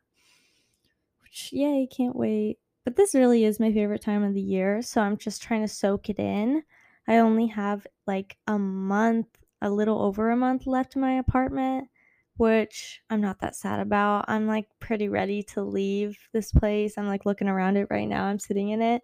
Which, 1.23 1.53
yay, 1.53 1.87
can't 1.87 2.15
wait. 2.15 2.59
But 2.83 2.95
this 2.95 3.13
really 3.13 3.45
is 3.45 3.59
my 3.59 3.71
favorite 3.71 4.01
time 4.01 4.23
of 4.23 4.33
the 4.33 4.41
year, 4.41 4.81
so 4.81 5.01
I'm 5.01 5.17
just 5.17 5.41
trying 5.41 5.61
to 5.61 5.67
soak 5.67 6.09
it 6.09 6.19
in. 6.19 6.63
I 7.07 7.17
only 7.17 7.47
have 7.47 7.85
like 8.07 8.37
a 8.47 8.57
month, 8.57 9.27
a 9.61 9.69
little 9.69 10.01
over 10.01 10.31
a 10.31 10.37
month 10.37 10.65
left 10.67 10.95
in 10.95 11.01
my 11.01 11.13
apartment, 11.13 11.89
which 12.37 13.01
I'm 13.09 13.21
not 13.21 13.39
that 13.41 13.55
sad 13.55 13.79
about. 13.79 14.25
I'm 14.27 14.47
like 14.47 14.67
pretty 14.79 15.09
ready 15.09 15.43
to 15.43 15.61
leave 15.61 16.17
this 16.33 16.51
place. 16.51 16.97
I'm 16.97 17.07
like 17.07 17.25
looking 17.25 17.47
around 17.47 17.77
it 17.77 17.87
right 17.91 18.07
now. 18.07 18.25
I'm 18.25 18.39
sitting 18.39 18.69
in 18.69 18.81
it. 18.81 19.03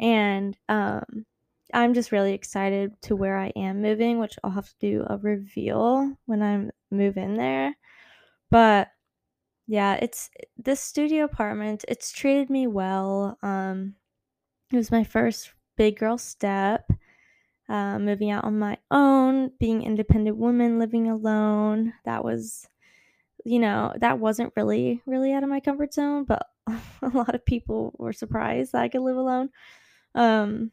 And 0.00 0.56
um 0.68 1.26
I'm 1.74 1.94
just 1.94 2.12
really 2.12 2.32
excited 2.34 3.00
to 3.02 3.16
where 3.16 3.38
I 3.38 3.48
am 3.56 3.82
moving, 3.82 4.18
which 4.18 4.38
I'll 4.42 4.50
have 4.50 4.68
to 4.68 4.76
do 4.80 5.06
a 5.08 5.18
reveal 5.18 6.16
when 6.26 6.42
I 6.42 6.68
move 6.94 7.16
in 7.16 7.36
there. 7.36 7.76
But 8.50 8.88
yeah, 9.70 9.96
it's 10.02 10.30
this 10.56 10.80
studio 10.80 11.22
apartment, 11.22 11.84
it's 11.86 12.10
treated 12.10 12.50
me 12.50 12.66
well. 12.66 13.38
Um, 13.40 13.94
it 14.72 14.76
was 14.76 14.90
my 14.90 15.04
first 15.04 15.52
big 15.76 15.96
girl 15.96 16.18
step, 16.18 16.90
uh, 17.68 18.00
moving 18.00 18.32
out 18.32 18.42
on 18.42 18.58
my 18.58 18.78
own, 18.90 19.52
being 19.60 19.84
independent 19.84 20.36
woman, 20.36 20.80
living 20.80 21.08
alone. 21.08 21.92
That 22.04 22.24
was, 22.24 22.66
you 23.44 23.60
know, 23.60 23.94
that 24.00 24.18
wasn't 24.18 24.52
really, 24.56 25.02
really 25.06 25.32
out 25.32 25.44
of 25.44 25.48
my 25.48 25.60
comfort 25.60 25.94
zone, 25.94 26.24
but 26.24 26.48
a 26.66 27.08
lot 27.14 27.36
of 27.36 27.46
people 27.46 27.94
were 27.96 28.12
surprised 28.12 28.72
that 28.72 28.82
I 28.82 28.88
could 28.88 29.02
live 29.02 29.18
alone. 29.18 29.50
Um, 30.16 30.72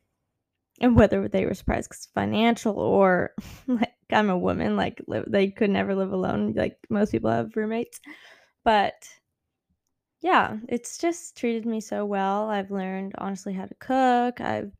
and 0.82 0.96
whether 0.96 1.28
they 1.28 1.46
were 1.46 1.54
surprised 1.54 1.90
because 1.90 2.10
financial 2.16 2.80
or 2.80 3.36
like 3.68 3.94
I'm 4.12 4.32
a 4.32 4.38
woman, 4.40 4.76
like 4.76 5.04
live, 5.06 5.26
they 5.28 5.50
could 5.50 5.70
never 5.70 5.94
live 5.94 6.14
alone. 6.14 6.54
Like 6.56 6.78
most 6.90 7.12
people 7.12 7.30
have 7.30 7.56
roommates, 7.56 8.00
but 8.68 9.08
yeah, 10.20 10.58
it's 10.68 10.98
just 10.98 11.38
treated 11.38 11.66
me 11.66 11.80
so 11.80 12.04
well. 12.04 12.50
I've 12.50 12.70
learned 12.70 13.14
honestly 13.18 13.54
how 13.54 13.64
to 13.64 13.76
cook. 13.76 14.42
I've 14.42 14.74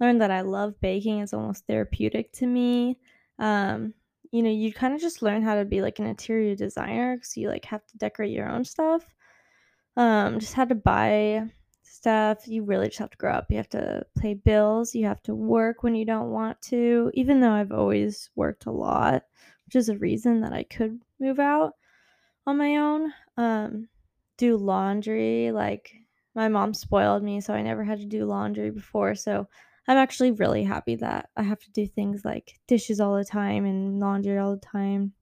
learned 0.00 0.20
that 0.20 0.30
I 0.30 0.42
love 0.42 0.78
baking. 0.82 1.20
It's 1.20 1.32
almost 1.32 1.66
therapeutic 1.66 2.30
to 2.32 2.46
me. 2.46 2.98
Um, 3.38 3.94
you 4.32 4.42
know, 4.42 4.50
you 4.50 4.70
kind 4.70 4.92
of 4.92 5.00
just 5.00 5.22
learn 5.22 5.40
how 5.40 5.54
to 5.54 5.64
be 5.64 5.80
like 5.80 5.98
an 5.98 6.04
interior 6.04 6.54
designer 6.54 7.16
because 7.16 7.34
you 7.38 7.48
like 7.48 7.64
have 7.64 7.86
to 7.86 7.96
decorate 7.96 8.32
your 8.32 8.50
own 8.50 8.66
stuff. 8.66 9.02
Um, 9.96 10.38
just 10.38 10.52
had 10.52 10.68
to 10.68 10.74
buy 10.74 11.46
stuff. 11.84 12.46
You 12.46 12.64
really 12.64 12.88
just 12.88 12.98
have 12.98 13.12
to 13.12 13.16
grow 13.16 13.32
up. 13.32 13.46
You 13.48 13.56
have 13.56 13.70
to 13.70 14.04
pay 14.18 14.34
bills. 14.34 14.94
You 14.94 15.06
have 15.06 15.22
to 15.22 15.34
work 15.34 15.82
when 15.82 15.94
you 15.94 16.04
don't 16.04 16.32
want 16.32 16.60
to. 16.64 17.10
Even 17.14 17.40
though 17.40 17.52
I've 17.52 17.72
always 17.72 18.28
worked 18.36 18.66
a 18.66 18.70
lot, 18.70 19.22
which 19.64 19.76
is 19.76 19.88
a 19.88 19.96
reason 19.96 20.42
that 20.42 20.52
I 20.52 20.64
could 20.64 21.00
move 21.18 21.40
out 21.40 21.76
on 22.46 22.56
my 22.56 22.76
own. 22.76 23.12
Um, 23.36 23.88
do 24.38 24.56
laundry. 24.56 25.52
Like 25.52 25.92
my 26.34 26.48
mom 26.48 26.74
spoiled 26.74 27.22
me, 27.22 27.40
so 27.40 27.54
I 27.54 27.62
never 27.62 27.84
had 27.84 27.98
to 27.98 28.06
do 28.06 28.24
laundry 28.24 28.70
before. 28.70 29.14
So 29.14 29.48
I'm 29.88 29.96
actually 29.96 30.32
really 30.32 30.64
happy 30.64 30.96
that 30.96 31.30
I 31.36 31.42
have 31.42 31.60
to 31.60 31.70
do 31.72 31.86
things 31.86 32.24
like 32.24 32.58
dishes 32.68 33.00
all 33.00 33.16
the 33.16 33.24
time 33.24 33.64
and 33.64 33.98
laundry 34.00 34.38
all 34.38 34.54
the 34.54 34.60
time 34.60 35.12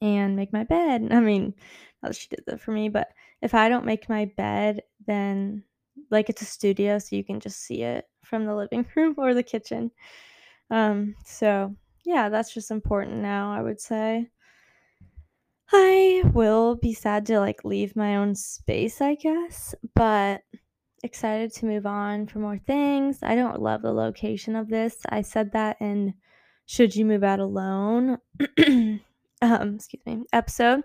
and 0.00 0.36
make 0.36 0.52
my 0.52 0.64
bed. 0.64 1.08
I 1.12 1.20
mean, 1.20 1.54
not 2.02 2.14
she 2.14 2.28
did 2.28 2.44
that 2.46 2.60
for 2.60 2.72
me, 2.72 2.88
but 2.88 3.08
if 3.40 3.54
I 3.54 3.68
don't 3.68 3.86
make 3.86 4.08
my 4.08 4.26
bed, 4.36 4.82
then 5.06 5.64
like 6.10 6.28
it's 6.28 6.42
a 6.42 6.46
studio, 6.46 6.98
so 6.98 7.16
you 7.16 7.24
can 7.24 7.40
just 7.40 7.60
see 7.60 7.82
it 7.82 8.06
from 8.24 8.44
the 8.44 8.54
living 8.54 8.86
room 8.96 9.14
or 9.16 9.34
the 9.34 9.42
kitchen. 9.42 9.90
Um, 10.70 11.14
so 11.24 11.74
yeah, 12.04 12.28
that's 12.28 12.52
just 12.52 12.70
important 12.70 13.18
now, 13.18 13.52
I 13.52 13.62
would 13.62 13.80
say. 13.80 14.28
I 15.72 16.22
will 16.34 16.76
be 16.76 16.92
sad 16.92 17.26
to 17.26 17.40
like 17.40 17.64
leave 17.64 17.96
my 17.96 18.16
own 18.16 18.34
space, 18.34 19.00
I 19.00 19.14
guess, 19.14 19.74
but 19.94 20.42
excited 21.02 21.52
to 21.54 21.66
move 21.66 21.86
on 21.86 22.26
for 22.26 22.38
more 22.38 22.58
things. 22.58 23.20
I 23.22 23.34
don't 23.34 23.60
love 23.60 23.82
the 23.82 23.92
location 23.92 24.54
of 24.54 24.68
this. 24.68 24.98
I 25.08 25.22
said 25.22 25.52
that 25.52 25.78
in 25.80 26.14
Should 26.66 26.94
You 26.94 27.04
Move 27.06 27.24
Out 27.24 27.40
Alone 27.40 28.18
um 29.42 29.74
excuse 29.74 30.04
me, 30.06 30.24
episode. 30.32 30.82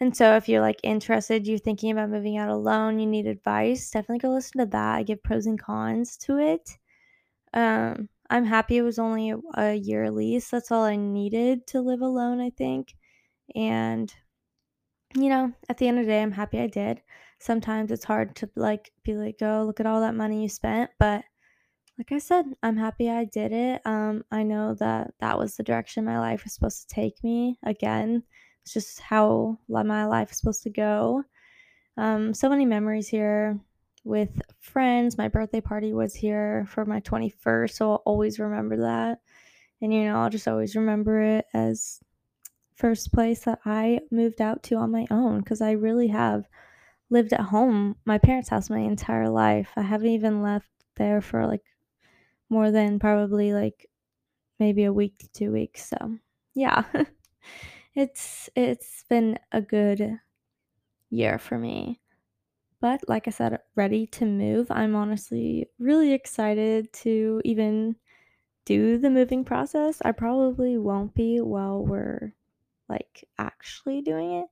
And 0.00 0.16
so 0.16 0.36
if 0.36 0.48
you're 0.48 0.60
like 0.60 0.80
interested, 0.82 1.46
you're 1.46 1.58
thinking 1.58 1.90
about 1.90 2.10
moving 2.10 2.36
out 2.38 2.48
alone, 2.50 2.98
you 2.98 3.06
need 3.06 3.26
advice, 3.26 3.90
definitely 3.90 4.18
go 4.20 4.30
listen 4.30 4.60
to 4.60 4.66
that. 4.66 4.96
I 4.96 5.02
give 5.02 5.22
pros 5.22 5.46
and 5.46 5.60
cons 5.60 6.16
to 6.18 6.38
it. 6.38 6.78
Um 7.54 8.08
I'm 8.30 8.44
happy 8.44 8.78
it 8.78 8.82
was 8.82 8.98
only 8.98 9.30
a, 9.30 9.38
a 9.54 9.74
year 9.74 10.10
lease. 10.10 10.50
That's 10.50 10.72
all 10.72 10.84
I 10.84 10.96
needed 10.96 11.66
to 11.68 11.80
live 11.80 12.00
alone, 12.00 12.40
I 12.40 12.50
think. 12.50 12.94
And 13.54 14.12
you 15.14 15.28
know, 15.28 15.52
at 15.68 15.78
the 15.78 15.88
end 15.88 15.98
of 15.98 16.06
the 16.06 16.12
day, 16.12 16.22
I'm 16.22 16.32
happy 16.32 16.60
I 16.60 16.66
did. 16.66 17.00
Sometimes 17.38 17.90
it's 17.90 18.04
hard 18.04 18.36
to 18.36 18.50
like 18.56 18.92
be 19.04 19.14
like, 19.14 19.36
"Oh, 19.42 19.64
look 19.66 19.80
at 19.80 19.86
all 19.86 20.00
that 20.00 20.14
money 20.14 20.42
you 20.42 20.48
spent," 20.48 20.90
but 20.98 21.24
like 21.98 22.12
I 22.12 22.18
said, 22.18 22.44
I'm 22.62 22.76
happy 22.76 23.10
I 23.10 23.24
did 23.24 23.52
it. 23.52 23.80
Um, 23.86 24.24
I 24.30 24.42
know 24.42 24.74
that 24.74 25.14
that 25.20 25.38
was 25.38 25.56
the 25.56 25.62
direction 25.62 26.04
my 26.04 26.18
life 26.18 26.44
was 26.44 26.52
supposed 26.54 26.88
to 26.88 26.94
take 26.94 27.22
me. 27.24 27.58
Again, 27.64 28.22
it's 28.62 28.74
just 28.74 29.00
how 29.00 29.58
my 29.68 30.04
life 30.06 30.32
is 30.32 30.38
supposed 30.38 30.62
to 30.64 30.70
go. 30.70 31.24
Um, 31.96 32.34
so 32.34 32.50
many 32.50 32.66
memories 32.66 33.08
here 33.08 33.58
with 34.04 34.42
friends. 34.60 35.16
My 35.16 35.28
birthday 35.28 35.60
party 35.62 35.94
was 35.94 36.14
here 36.14 36.66
for 36.68 36.84
my 36.84 37.00
21st, 37.00 37.70
so 37.70 37.92
I'll 37.92 38.02
always 38.04 38.38
remember 38.38 38.76
that. 38.78 39.20
And 39.80 39.92
you 39.92 40.04
know, 40.04 40.18
I'll 40.20 40.30
just 40.30 40.48
always 40.48 40.76
remember 40.76 41.20
it 41.20 41.46
as 41.54 42.00
first 42.76 43.12
place 43.12 43.44
that 43.44 43.60
I 43.64 44.00
moved 44.10 44.40
out 44.40 44.62
to 44.64 44.76
on 44.76 44.92
my 44.92 45.06
own 45.10 45.40
because 45.40 45.60
I 45.60 45.72
really 45.72 46.08
have 46.08 46.46
lived 47.10 47.32
at 47.32 47.40
home, 47.40 47.96
my 48.04 48.18
parents' 48.18 48.50
house, 48.50 48.70
my 48.70 48.80
entire 48.80 49.28
life. 49.28 49.70
I 49.76 49.82
haven't 49.82 50.08
even 50.08 50.42
left 50.42 50.70
there 50.96 51.20
for 51.20 51.46
like 51.46 51.64
more 52.48 52.70
than 52.70 52.98
probably 52.98 53.52
like 53.52 53.86
maybe 54.58 54.84
a 54.84 54.92
week 54.92 55.18
to 55.18 55.28
two 55.32 55.52
weeks. 55.52 55.88
So 55.88 56.18
yeah, 56.54 56.84
it's 57.94 58.48
it's 58.54 59.04
been 59.08 59.38
a 59.52 59.62
good 59.62 60.20
year 61.10 61.38
for 61.38 61.58
me. 61.58 62.00
But 62.80 63.00
like 63.08 63.26
I 63.26 63.30
said, 63.30 63.58
ready 63.74 64.06
to 64.08 64.26
move. 64.26 64.70
I'm 64.70 64.94
honestly 64.94 65.70
really 65.78 66.12
excited 66.12 66.92
to 67.04 67.40
even 67.44 67.96
do 68.66 68.98
the 68.98 69.10
moving 69.10 69.44
process. 69.44 70.02
I 70.04 70.12
probably 70.12 70.76
won't 70.76 71.14
be 71.14 71.40
while 71.40 71.84
we're 71.84 72.34
like 72.88 73.24
actually 73.38 74.02
doing 74.02 74.32
it. 74.32 74.46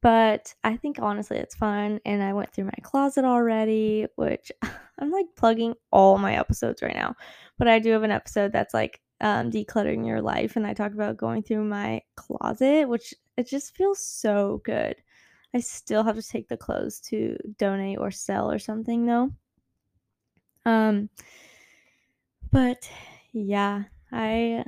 But 0.00 0.52
I 0.64 0.76
think 0.76 0.98
honestly 1.00 1.38
it's 1.38 1.54
fun 1.54 2.00
and 2.04 2.22
I 2.22 2.32
went 2.32 2.52
through 2.52 2.64
my 2.64 2.78
closet 2.82 3.24
already, 3.24 4.06
which 4.16 4.50
I'm 4.98 5.10
like 5.10 5.26
plugging 5.36 5.74
all 5.92 6.18
my 6.18 6.36
episodes 6.36 6.82
right 6.82 6.94
now. 6.94 7.14
But 7.58 7.68
I 7.68 7.78
do 7.78 7.92
have 7.92 8.02
an 8.02 8.10
episode 8.10 8.52
that's 8.52 8.74
like 8.74 9.00
um, 9.20 9.50
decluttering 9.50 10.04
your 10.04 10.20
life 10.20 10.56
and 10.56 10.66
I 10.66 10.74
talk 10.74 10.92
about 10.92 11.16
going 11.16 11.44
through 11.44 11.64
my 11.64 12.02
closet, 12.16 12.88
which 12.88 13.14
it 13.36 13.48
just 13.48 13.76
feels 13.76 14.04
so 14.04 14.60
good. 14.64 14.96
I 15.54 15.60
still 15.60 16.02
have 16.02 16.16
to 16.16 16.26
take 16.26 16.48
the 16.48 16.56
clothes 16.56 16.98
to 17.00 17.36
donate 17.58 17.98
or 17.98 18.10
sell 18.10 18.50
or 18.50 18.58
something 18.58 19.06
though. 19.06 19.30
Um 20.64 21.10
but 22.50 22.90
yeah, 23.32 23.84
I 24.10 24.64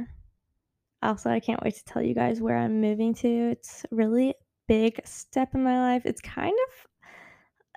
also 1.04 1.30
I 1.30 1.40
can't 1.40 1.62
wait 1.62 1.74
to 1.76 1.84
tell 1.84 2.02
you 2.02 2.14
guys 2.14 2.40
where 2.40 2.56
I'm 2.56 2.80
moving 2.80 3.14
to. 3.14 3.28
It's 3.28 3.84
really 3.90 4.34
big 4.66 5.00
step 5.04 5.54
in 5.54 5.62
my 5.62 5.92
life. 5.92 6.02
It's 6.04 6.20
kind 6.20 6.54
of 6.68 6.86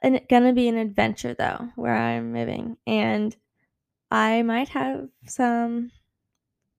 an, 0.04 0.20
gonna 0.30 0.54
be 0.54 0.68
an 0.68 0.78
adventure 0.78 1.34
though, 1.34 1.70
where 1.76 1.96
I'm 1.96 2.32
moving, 2.32 2.78
and 2.88 3.36
I 4.12 4.42
might 4.42 4.70
have 4.70 5.10
some 5.26 5.92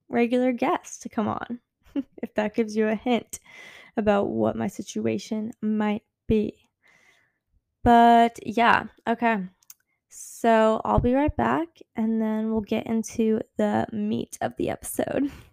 regular 0.08 0.52
guests 0.52 0.98
to 1.00 1.08
come 1.08 1.28
on, 1.28 1.60
if 2.22 2.34
that 2.34 2.54
gives 2.54 2.76
you 2.76 2.88
a 2.88 2.94
hint 2.94 3.40
about 3.96 4.28
what 4.28 4.56
my 4.56 4.68
situation 4.68 5.52
might 5.60 6.04
be. 6.26 6.68
But 7.82 8.38
yeah, 8.44 8.84
okay. 9.06 9.44
So 10.08 10.80
I'll 10.84 11.00
be 11.00 11.14
right 11.14 11.36
back 11.36 11.68
and 11.94 12.20
then 12.20 12.50
we'll 12.50 12.60
get 12.60 12.86
into 12.86 13.40
the 13.56 13.86
meat 13.92 14.38
of 14.40 14.56
the 14.56 14.70
episode. 14.70 15.30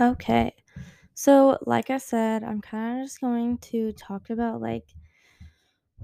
Okay. 0.00 0.54
So, 1.14 1.58
like 1.66 1.90
I 1.90 1.98
said, 1.98 2.42
I'm 2.42 2.60
kind 2.62 3.00
of 3.00 3.06
just 3.06 3.20
going 3.20 3.58
to 3.58 3.92
talk 3.92 4.30
about 4.30 4.62
like 4.62 4.88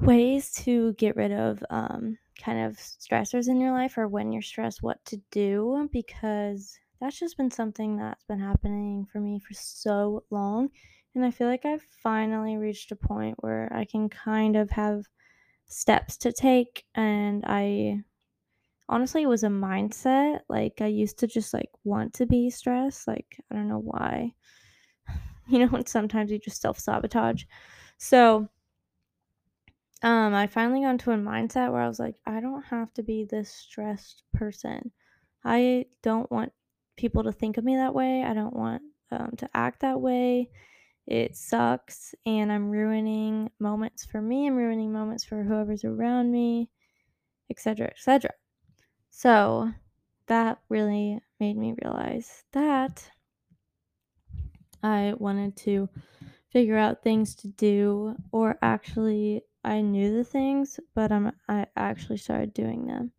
ways 0.00 0.50
to 0.52 0.92
get 0.94 1.16
rid 1.16 1.32
of 1.32 1.64
um, 1.70 2.18
kind 2.42 2.66
of 2.66 2.76
stressors 2.76 3.48
in 3.48 3.60
your 3.60 3.72
life 3.72 3.96
or 3.96 4.08
when 4.08 4.32
you're 4.32 4.42
stressed, 4.42 4.82
what 4.82 5.02
to 5.06 5.16
do 5.30 5.88
because 5.92 6.78
that's 7.00 7.18
just 7.18 7.36
been 7.36 7.50
something 7.50 7.96
that's 7.96 8.24
been 8.24 8.40
happening 8.40 9.06
for 9.10 9.20
me 9.20 9.38
for 9.38 9.54
so 9.54 10.24
long. 10.30 10.68
And 11.14 11.24
I 11.24 11.30
feel 11.30 11.46
like 11.48 11.64
I've 11.64 11.86
finally 12.02 12.58
reached 12.58 12.92
a 12.92 12.96
point 12.96 13.36
where 13.42 13.72
I 13.74 13.86
can 13.86 14.10
kind 14.10 14.56
of 14.56 14.70
have 14.70 15.04
steps 15.66 16.18
to 16.18 16.32
take. 16.32 16.84
And 16.94 17.44
I 17.46 18.02
honestly, 18.88 19.22
it 19.22 19.28
was 19.28 19.44
a 19.44 19.48
mindset. 19.48 20.40
Like, 20.48 20.80
I 20.80 20.86
used 20.86 21.18
to 21.20 21.26
just 21.26 21.52
like 21.54 21.70
want 21.84 22.14
to 22.14 22.26
be 22.26 22.50
stressed. 22.50 23.06
Like, 23.06 23.38
I 23.50 23.54
don't 23.54 23.68
know 23.68 23.80
why. 23.80 24.34
you 25.48 25.66
know, 25.66 25.82
sometimes 25.86 26.30
you 26.30 26.38
just 26.38 26.60
self 26.60 26.78
sabotage. 26.78 27.44
So, 27.98 28.48
um, 30.02 30.34
I 30.34 30.46
finally 30.46 30.82
got 30.82 30.90
into 30.90 31.10
a 31.12 31.16
mindset 31.16 31.72
where 31.72 31.80
I 31.80 31.88
was 31.88 31.98
like, 31.98 32.16
I 32.26 32.40
don't 32.40 32.64
have 32.64 32.92
to 32.94 33.02
be 33.02 33.24
this 33.24 33.50
stressed 33.50 34.22
person. 34.34 34.92
I 35.44 35.86
don't 36.02 36.30
want 36.30 36.52
people 36.96 37.24
to 37.24 37.32
think 37.32 37.56
of 37.56 37.64
me 37.64 37.76
that 37.76 37.94
way. 37.94 38.22
I 38.22 38.34
don't 38.34 38.54
want 38.54 38.82
um, 39.10 39.32
to 39.38 39.48
act 39.54 39.80
that 39.80 40.00
way. 40.00 40.50
It 41.06 41.36
sucks, 41.36 42.14
and 42.26 42.50
I'm 42.50 42.68
ruining 42.68 43.50
moments 43.60 44.04
for 44.04 44.20
me. 44.20 44.48
I'm 44.48 44.56
ruining 44.56 44.92
moments 44.92 45.24
for 45.24 45.42
whoever's 45.44 45.84
around 45.84 46.32
me, 46.32 46.68
etc., 47.48 47.86
etc. 47.86 48.30
So 49.16 49.72
that 50.26 50.58
really 50.68 51.22
made 51.40 51.56
me 51.56 51.74
realize 51.82 52.44
that 52.52 53.10
I 54.82 55.14
wanted 55.16 55.56
to 55.64 55.88
figure 56.52 56.76
out 56.76 57.02
things 57.02 57.34
to 57.36 57.48
do, 57.48 58.14
or 58.30 58.58
actually, 58.60 59.40
I 59.64 59.80
knew 59.80 60.14
the 60.14 60.22
things, 60.22 60.78
but 60.94 61.10
I'm, 61.10 61.32
I 61.48 61.64
actually 61.76 62.18
started 62.18 62.52
doing 62.52 62.88
them. 62.88 63.12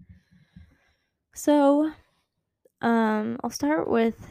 So, 1.34 1.92
um, 2.82 3.40
I'll 3.44 3.50
start 3.50 3.90
with 3.90 4.24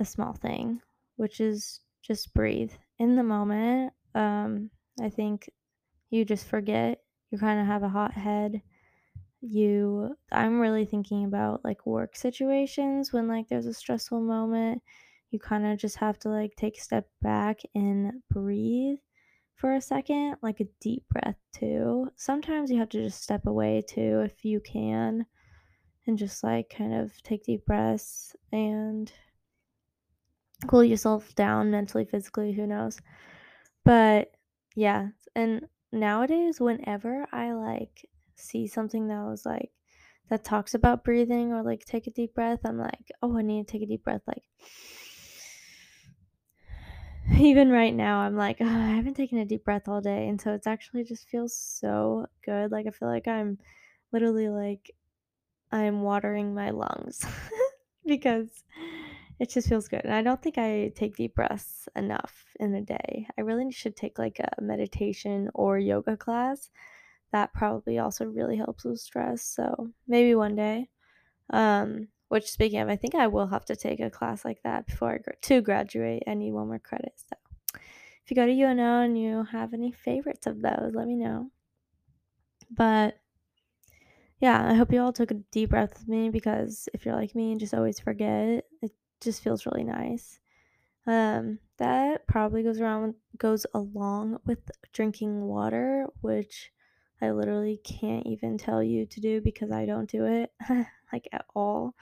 a 0.00 0.06
small 0.06 0.32
thing, 0.32 0.80
which 1.16 1.38
is 1.38 1.80
just 2.00 2.32
breathe 2.32 2.72
in 2.98 3.14
the 3.14 3.22
moment. 3.22 3.92
Um, 4.14 4.70
I 5.02 5.10
think 5.10 5.50
you 6.08 6.24
just 6.24 6.46
forget. 6.46 7.02
You 7.30 7.36
kind 7.36 7.60
of 7.60 7.66
have 7.66 7.82
a 7.82 7.90
hot 7.90 8.14
head. 8.14 8.62
You, 9.46 10.16
I'm 10.32 10.58
really 10.58 10.86
thinking 10.86 11.24
about 11.24 11.64
like 11.64 11.84
work 11.86 12.16
situations 12.16 13.12
when 13.12 13.28
like 13.28 13.48
there's 13.48 13.66
a 13.66 13.74
stressful 13.74 14.20
moment. 14.20 14.82
You 15.30 15.38
kind 15.38 15.66
of 15.66 15.78
just 15.78 15.96
have 15.96 16.18
to 16.20 16.30
like 16.30 16.56
take 16.56 16.78
a 16.78 16.80
step 16.80 17.08
back 17.20 17.60
and 17.74 18.22
breathe 18.30 18.98
for 19.54 19.74
a 19.74 19.80
second, 19.82 20.36
like 20.42 20.60
a 20.60 20.68
deep 20.80 21.04
breath 21.10 21.36
too. 21.52 22.10
Sometimes 22.16 22.70
you 22.70 22.78
have 22.78 22.88
to 22.90 23.02
just 23.02 23.22
step 23.22 23.46
away 23.46 23.82
too 23.86 24.20
if 24.24 24.44
you 24.44 24.60
can 24.60 25.26
and 26.06 26.18
just 26.18 26.42
like 26.42 26.70
kind 26.70 26.94
of 26.94 27.22
take 27.22 27.44
deep 27.44 27.66
breaths 27.66 28.34
and 28.52 29.12
cool 30.66 30.84
yourself 30.84 31.34
down 31.34 31.70
mentally, 31.70 32.04
physically, 32.04 32.52
who 32.52 32.66
knows. 32.66 32.98
But 33.84 34.32
yeah, 34.76 35.10
and 35.34 35.68
nowadays 35.92 36.60
whenever 36.60 37.26
I 37.32 37.52
like 37.52 38.08
see 38.36 38.66
something 38.66 39.08
that 39.08 39.24
was 39.24 39.44
like 39.46 39.70
that 40.30 40.44
talks 40.44 40.74
about 40.74 41.04
breathing 41.04 41.52
or 41.52 41.62
like 41.62 41.84
take 41.84 42.06
a 42.06 42.10
deep 42.10 42.34
breath, 42.34 42.60
I'm 42.64 42.78
like, 42.78 43.12
"Oh, 43.22 43.36
I 43.36 43.42
need 43.42 43.66
to 43.66 43.72
take 43.72 43.82
a 43.82 43.86
deep 43.86 44.04
breath." 44.04 44.22
Like 44.26 44.44
even 47.38 47.70
right 47.70 47.94
now, 47.94 48.18
I'm 48.20 48.36
like, 48.36 48.58
oh, 48.60 48.66
I 48.66 48.90
haven't 48.90 49.14
taken 49.14 49.38
a 49.38 49.44
deep 49.44 49.64
breath 49.64 49.88
all 49.88 50.00
day. 50.00 50.28
And 50.28 50.40
so 50.40 50.52
it's 50.52 50.66
actually 50.66 51.04
just 51.04 51.28
feels 51.28 51.56
so 51.56 52.26
good. 52.44 52.70
Like, 52.70 52.86
I 52.86 52.90
feel 52.90 53.08
like 53.08 53.28
I'm 53.28 53.58
literally 54.12 54.48
like, 54.48 54.90
I'm 55.72 56.02
watering 56.02 56.54
my 56.54 56.70
lungs 56.70 57.24
because 58.06 58.48
it 59.40 59.50
just 59.50 59.68
feels 59.68 59.88
good. 59.88 60.02
And 60.04 60.14
I 60.14 60.22
don't 60.22 60.40
think 60.42 60.58
I 60.58 60.92
take 60.94 61.16
deep 61.16 61.34
breaths 61.34 61.88
enough 61.96 62.44
in 62.60 62.74
a 62.74 62.82
day. 62.82 63.26
I 63.38 63.40
really 63.40 63.70
should 63.72 63.96
take 63.96 64.18
like 64.18 64.38
a 64.38 64.62
meditation 64.62 65.50
or 65.54 65.78
yoga 65.78 66.16
class. 66.16 66.70
That 67.34 67.52
probably 67.52 67.98
also 67.98 68.26
really 68.26 68.56
helps 68.56 68.84
with 68.84 69.00
stress. 69.00 69.42
So 69.42 69.90
maybe 70.06 70.36
one 70.36 70.54
day. 70.54 70.88
Um, 71.50 72.06
which 72.28 72.48
speaking 72.48 72.78
of, 72.78 72.88
I 72.88 72.94
think 72.94 73.16
I 73.16 73.26
will 73.26 73.48
have 73.48 73.64
to 73.66 73.76
take 73.76 73.98
a 73.98 74.08
class 74.08 74.44
like 74.44 74.62
that 74.62 74.86
before 74.86 75.14
I 75.14 75.18
gra- 75.18 75.36
to 75.42 75.60
graduate. 75.60 76.22
I 76.28 76.34
need 76.34 76.52
one 76.52 76.68
more 76.68 76.78
credit. 76.78 77.12
So 77.16 77.36
if 77.74 78.30
you 78.30 78.36
go 78.36 78.46
to 78.46 78.52
UNO 78.52 79.02
and 79.02 79.18
you 79.18 79.42
have 79.50 79.74
any 79.74 79.90
favorites 79.90 80.46
of 80.46 80.62
those, 80.62 80.92
let 80.94 81.08
me 81.08 81.16
know. 81.16 81.50
But 82.70 83.18
yeah, 84.40 84.70
I 84.70 84.74
hope 84.74 84.92
you 84.92 85.00
all 85.00 85.12
took 85.12 85.32
a 85.32 85.34
deep 85.34 85.70
breath 85.70 85.98
with 85.98 86.08
me 86.08 86.30
because 86.30 86.88
if 86.94 87.04
you're 87.04 87.16
like 87.16 87.34
me 87.34 87.50
and 87.50 87.60
just 87.60 87.74
always 87.74 87.98
forget, 87.98 88.64
it 88.80 88.92
just 89.20 89.42
feels 89.42 89.66
really 89.66 89.84
nice. 89.84 90.38
Um, 91.06 91.58
that 91.78 92.26
probably 92.28 92.62
goes 92.62 92.80
around 92.80 93.14
goes 93.38 93.66
along 93.74 94.38
with 94.46 94.70
drinking 94.92 95.42
water, 95.42 96.06
which 96.20 96.70
I 97.22 97.30
literally 97.30 97.80
can't 97.84 98.26
even 98.26 98.58
tell 98.58 98.82
you 98.82 99.06
to 99.06 99.20
do 99.20 99.40
because 99.40 99.70
I 99.70 99.86
don't 99.86 100.10
do 100.10 100.24
it 100.24 100.52
like 101.12 101.28
at 101.32 101.46
all. 101.54 101.94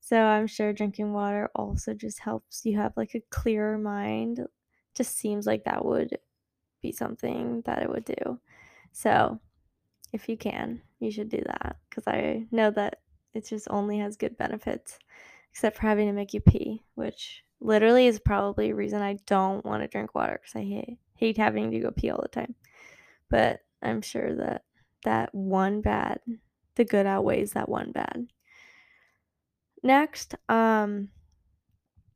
So 0.00 0.20
I'm 0.20 0.46
sure 0.46 0.72
drinking 0.72 1.12
water 1.12 1.50
also 1.54 1.92
just 1.92 2.20
helps 2.20 2.64
you 2.64 2.78
have 2.78 2.92
like 2.96 3.14
a 3.14 3.22
clearer 3.30 3.76
mind. 3.76 4.40
Just 4.94 5.18
seems 5.18 5.46
like 5.46 5.64
that 5.64 5.84
would 5.84 6.18
be 6.80 6.92
something 6.92 7.62
that 7.66 7.82
it 7.82 7.90
would 7.90 8.04
do. 8.04 8.40
So 8.92 9.40
if 10.12 10.28
you 10.28 10.36
can, 10.36 10.80
you 11.00 11.10
should 11.10 11.28
do 11.28 11.42
that 11.44 11.76
because 11.88 12.04
I 12.06 12.46
know 12.50 12.70
that 12.70 13.00
it 13.34 13.46
just 13.46 13.68
only 13.68 13.98
has 13.98 14.16
good 14.16 14.38
benefits, 14.38 14.98
except 15.52 15.76
for 15.76 15.82
having 15.82 16.06
to 16.06 16.12
make 16.12 16.32
you 16.32 16.40
pee, 16.40 16.82
which 16.94 17.42
literally 17.60 18.06
is 18.06 18.18
probably 18.18 18.70
a 18.70 18.74
reason 18.74 19.02
I 19.02 19.18
don't 19.26 19.64
want 19.64 19.82
to 19.82 19.88
drink 19.88 20.14
water 20.14 20.40
because 20.40 20.56
I 20.56 20.64
hate, 20.64 20.98
hate 21.16 21.36
having 21.36 21.70
to 21.70 21.80
go 21.80 21.90
pee 21.90 22.10
all 22.10 22.22
the 22.22 22.28
time. 22.28 22.54
But 23.28 23.60
I'm 23.82 24.02
sure 24.02 24.34
that 24.36 24.62
that 25.04 25.34
one 25.34 25.80
bad, 25.80 26.20
the 26.74 26.84
good 26.84 27.06
outweighs 27.06 27.52
that 27.52 27.68
one 27.68 27.92
bad. 27.92 28.26
Next, 29.82 30.34
um, 30.48 31.10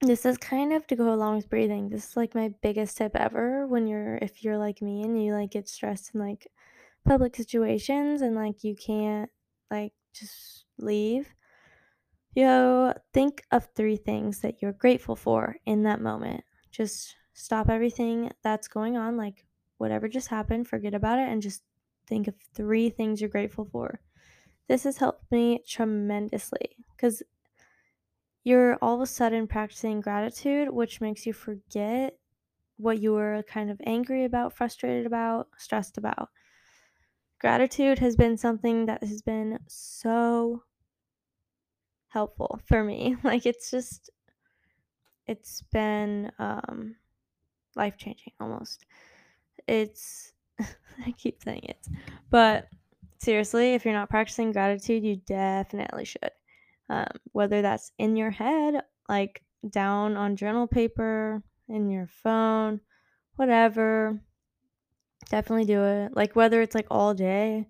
this 0.01 0.25
is 0.25 0.38
kind 0.38 0.73
of 0.73 0.87
to 0.87 0.96
go 0.96 1.12
along 1.12 1.37
with 1.37 1.51
breathing. 1.51 1.88
This 1.88 2.11
is 2.11 2.16
like 2.16 2.35
my 2.35 2.53
biggest 2.62 2.96
tip 2.96 3.14
ever 3.14 3.66
when 3.66 3.87
you're, 3.87 4.16
if 4.16 4.42
you're 4.42 4.59
like 4.59 4.81
me 4.83 5.03
and 5.03 5.23
you 5.23 5.35
like 5.35 5.51
get 5.51 5.68
stressed 5.68 6.14
in 6.14 6.20
like 6.20 6.49
public 7.05 7.37
situations 7.37 8.23
and 8.23 8.35
like 8.35 8.64
you 8.64 8.75
can't 8.75 9.31
like 9.70 9.92
just 10.12 10.64
leave. 10.79 11.29
Yo, 12.35 12.94
think 13.12 13.42
of 13.51 13.68
three 13.75 13.96
things 13.96 14.40
that 14.40 14.62
you're 14.62 14.73
grateful 14.73 15.16
for 15.16 15.57
in 15.66 15.83
that 15.83 16.01
moment. 16.01 16.44
Just 16.70 17.16
stop 17.35 17.68
everything 17.68 18.31
that's 18.42 18.68
going 18.68 18.96
on, 18.96 19.16
like 19.16 19.44
whatever 19.81 20.09
just 20.09 20.29
happened, 20.29 20.69
forget 20.69 20.95
about 20.95 21.19
it, 21.19 21.29
and 21.29 21.40
just 21.40 21.62
think 22.07 22.29
of 22.29 22.35
three 22.55 22.90
things 22.90 23.21
you're 23.21 23.31
grateful 23.31 23.64
for. 23.73 24.01
This 24.69 24.85
has 24.85 24.99
helped 24.99 25.33
me 25.33 25.64
tremendously 25.66 26.77
because 26.95 27.23
you're 28.45 28.77
all 28.83 28.97
of 28.97 29.01
a 29.01 29.07
sudden 29.07 29.47
practicing 29.47 30.01
gratitude, 30.01 30.69
which 30.71 31.01
makes 31.01 31.27
you 31.27 31.33
forget 31.33 32.19
what 32.77 33.01
you 33.01 33.12
were 33.12 33.43
kind 33.49 33.71
of 33.71 33.81
angry 33.87 34.25
about, 34.25 34.53
frustrated 34.53 35.07
about, 35.07 35.49
stressed 35.57 35.97
about. 35.97 36.29
Gratitude 37.40 37.99
has 38.01 38.16
been 38.16 38.37
something 38.37 38.85
that 38.87 39.03
has 39.03 39.23
been 39.23 39.59
so 39.66 40.62
helpful 42.09 42.61
for 42.66 42.85
me. 42.85 43.16
Like 43.25 43.47
it's 43.47 43.71
just 43.71 44.11
it's 45.27 45.62
been 45.73 46.31
um 46.38 46.97
life 47.77 47.97
changing 47.97 48.33
almost. 48.40 48.85
It's 49.71 50.33
I 51.07 51.13
keep 51.17 51.43
saying 51.43 51.65
it. 51.65 51.87
But 52.29 52.69
seriously, 53.19 53.75
if 53.75 53.85
you're 53.85 53.95
not 53.95 54.11
practicing 54.11 54.53
gratitude, 54.53 55.05
you 55.05 55.17
definitely 55.17 56.05
should. 56.05 56.31
Um, 56.89 57.07
whether 57.33 57.63
that's 57.63 57.93
in 57.99 58.17
your 58.17 58.31
head, 58.31 58.83
like 59.09 59.43
down 59.69 60.17
on 60.17 60.35
journal 60.35 60.67
paper, 60.67 61.43
in 61.69 61.89
your 61.89 62.09
phone, 62.09 62.81
whatever, 63.37 64.21
definitely 65.31 65.67
do 65.67 65.85
it. 65.85 66.17
Like 66.17 66.35
whether 66.35 66.61
it's 66.61 66.75
like 66.75 66.89
all 66.91 67.15
day 67.15 67.69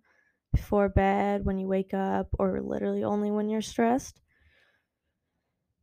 before 0.52 0.88
bed, 0.88 1.44
when 1.44 1.58
you 1.58 1.68
wake 1.68 1.92
up, 1.92 2.28
or 2.38 2.60
literally 2.62 3.04
only 3.04 3.30
when 3.30 3.50
you're 3.50 3.60
stressed. 3.60 4.20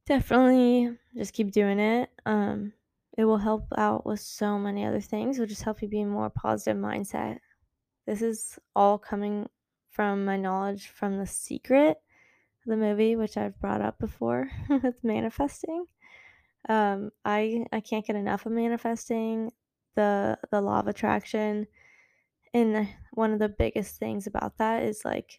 Definitely 0.08 0.98
just 1.16 1.34
keep 1.34 1.52
doing 1.52 1.80
it. 1.80 2.10
Um, 2.26 2.74
it 3.18 3.26
will 3.26 3.40
help 3.40 3.66
out 3.76 4.06
with 4.06 4.20
so 4.20 4.60
many 4.60 4.86
other 4.86 5.02
things. 5.02 5.38
It'll 5.38 5.48
just 5.48 5.64
help 5.64 5.82
you 5.82 5.88
be 5.88 6.06
more 6.06 6.30
positive 6.30 6.78
mindset. 6.78 7.40
This 8.06 8.22
is 8.22 8.60
all 8.76 9.00
coming 9.00 9.50
from 9.90 10.24
my 10.24 10.38
knowledge 10.38 10.88
from 10.88 11.18
The 11.18 11.26
Secret, 11.26 11.98
the 12.68 12.78
movie, 12.78 13.16
which 13.16 13.36
I've 13.36 13.60
brought 13.60 13.82
up 13.82 13.98
before 13.98 14.50
with 14.70 15.04
manifesting. 15.04 15.86
Um, 16.70 17.12
I 17.26 17.66
I 17.72 17.80
can't 17.80 18.06
get 18.06 18.16
enough 18.16 18.46
of 18.46 18.52
manifesting 18.52 19.52
the 19.96 20.38
the 20.52 20.62
law 20.62 20.80
of 20.80 20.88
attraction. 20.88 21.68
And 22.54 22.88
one 23.14 23.34
of 23.34 23.40
the 23.40 23.50
biggest 23.50 23.98
things 23.98 24.28
about 24.28 24.58
that 24.58 24.84
is 24.84 25.04
like 25.04 25.38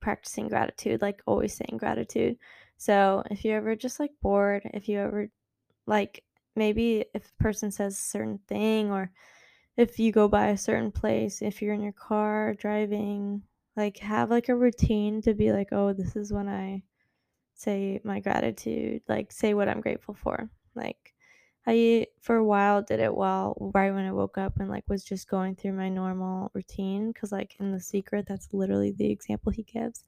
practicing 0.00 0.48
gratitude, 0.48 1.00
like 1.00 1.22
always 1.26 1.54
saying 1.54 1.78
gratitude. 1.78 2.36
So 2.76 3.22
if 3.30 3.44
you're 3.44 3.56
ever 3.56 3.76
just 3.76 4.00
like 4.00 4.12
bored, 4.20 4.62
if 4.74 4.88
you 4.88 4.98
ever 4.98 5.28
like 5.86 6.24
maybe 6.56 7.04
if 7.14 7.24
a 7.26 7.42
person 7.42 7.70
says 7.70 7.94
a 7.94 8.02
certain 8.02 8.38
thing 8.48 8.90
or 8.90 9.10
if 9.76 9.98
you 9.98 10.12
go 10.12 10.28
by 10.28 10.48
a 10.48 10.58
certain 10.58 10.92
place, 10.92 11.42
if 11.42 11.62
you're 11.62 11.74
in 11.74 11.82
your 11.82 11.92
car 11.92 12.54
driving, 12.54 13.42
like 13.76 13.98
have 13.98 14.30
like 14.30 14.48
a 14.48 14.56
routine 14.56 15.22
to 15.22 15.34
be 15.34 15.52
like, 15.52 15.68
oh, 15.72 15.92
this 15.92 16.14
is 16.16 16.32
when 16.32 16.48
I 16.48 16.82
say 17.54 18.00
my 18.04 18.20
gratitude, 18.20 19.02
like 19.08 19.32
say 19.32 19.54
what 19.54 19.68
I'm 19.68 19.80
grateful 19.80 20.14
for. 20.14 20.50
Like 20.74 21.14
I 21.66 22.06
for 22.20 22.36
a 22.36 22.44
while 22.44 22.82
did 22.82 23.00
it 23.00 23.14
while 23.14 23.56
right 23.74 23.92
when 23.92 24.04
I 24.04 24.12
woke 24.12 24.36
up 24.36 24.58
and 24.58 24.68
like 24.68 24.84
was 24.88 25.04
just 25.04 25.28
going 25.28 25.54
through 25.54 25.72
my 25.74 25.88
normal 25.88 26.50
routine 26.54 27.12
cuz 27.12 27.30
like 27.32 27.56
in 27.60 27.72
the 27.72 27.80
secret 27.80 28.26
that's 28.28 28.52
literally 28.52 28.90
the 28.90 29.10
example 29.10 29.52
he 29.52 29.62
gives. 29.62 30.04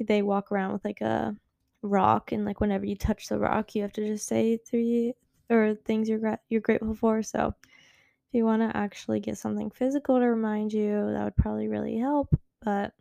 They 0.00 0.22
walk 0.22 0.52
around 0.52 0.72
with 0.72 0.84
like 0.84 1.00
a 1.00 1.36
rock 1.82 2.32
and 2.32 2.44
like 2.44 2.60
whenever 2.60 2.86
you 2.86 2.96
touch 2.96 3.28
the 3.28 3.38
rock 3.38 3.74
you 3.74 3.82
have 3.82 3.92
to 3.92 4.06
just 4.06 4.26
say 4.26 4.56
three 4.56 5.14
or 5.50 5.74
things 5.74 6.08
you're 6.08 6.38
you're 6.48 6.60
grateful 6.60 6.94
for. 6.94 7.22
So 7.22 7.54
if 7.62 8.34
you 8.34 8.44
want 8.44 8.62
to 8.62 8.76
actually 8.76 9.20
get 9.20 9.38
something 9.38 9.70
physical 9.70 10.18
to 10.18 10.26
remind 10.26 10.72
you, 10.72 11.12
that 11.12 11.24
would 11.24 11.36
probably 11.36 11.68
really 11.68 11.96
help, 11.96 12.28
but 12.60 12.92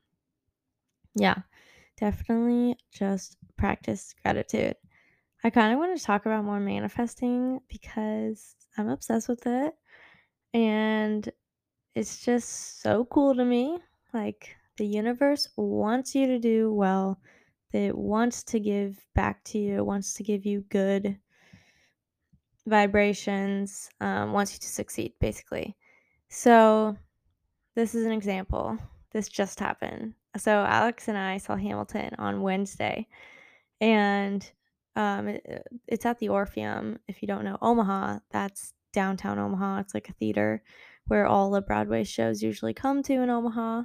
yeah, 1.16 1.36
definitely 1.98 2.78
just 2.92 3.38
practice 3.58 4.14
gratitude. 4.22 4.76
I 5.44 5.50
kind 5.50 5.74
of 5.74 5.80
want 5.80 5.98
to 5.98 6.04
talk 6.04 6.26
about 6.26 6.46
more 6.46 6.60
manifesting 6.60 7.60
because 7.68 8.56
I'm 8.78 8.90
obsessed 8.90 9.30
with 9.30 9.46
it 9.46 9.74
and 10.54 11.30
it's 11.96 12.24
just 12.24 12.82
so 12.82 13.06
cool 13.06 13.36
to 13.36 13.44
me. 13.46 13.80
Like 14.14 14.56
the 14.78 14.86
universe 14.86 15.50
wants 15.58 16.16
you 16.16 16.28
to 16.28 16.40
do 16.40 16.74
well. 16.74 17.20
It 17.74 17.98
wants 17.98 18.44
to 18.44 18.60
give 18.60 19.06
back 19.14 19.44
to 19.46 19.58
you, 19.60 19.78
it 19.78 19.86
wants 19.86 20.14
to 20.16 20.24
give 20.24 20.46
you 20.46 20.62
good 20.70 21.18
vibrations, 22.68 23.90
um, 24.02 24.34
wants 24.34 24.54
you 24.54 24.60
to 24.60 24.68
succeed, 24.68 25.14
basically. 25.20 25.76
So, 26.30 26.98
this 27.76 27.96
is 27.96 28.06
an 28.06 28.12
example. 28.12 28.78
This 29.14 29.30
just 29.30 29.60
happened. 29.60 30.14
So, 30.38 30.52
Alex 30.52 31.08
and 31.08 31.18
I 31.18 31.38
saw 31.38 31.56
Hamilton 31.56 32.12
on 32.20 32.42
Wednesday, 32.42 33.08
and 33.82 34.50
um, 34.96 35.30
it, 35.30 35.68
it's 35.88 36.06
at 36.06 36.20
the 36.20 36.30
Orpheum. 36.30 37.00
If 37.08 37.22
you 37.22 37.28
don't 37.28 37.46
know 37.46 37.58
Omaha, 37.62 38.20
that's 38.32 38.74
downtown 38.94 39.40
Omaha. 39.40 39.80
It's 39.80 39.94
like 39.94 40.10
a 40.10 40.14
theater 40.14 40.62
where 41.08 41.26
all 41.26 41.50
the 41.50 41.62
Broadway 41.62 42.04
shows 42.04 42.44
usually 42.44 42.74
come 42.74 43.02
to 43.04 43.14
in 43.14 43.30
Omaha. 43.30 43.84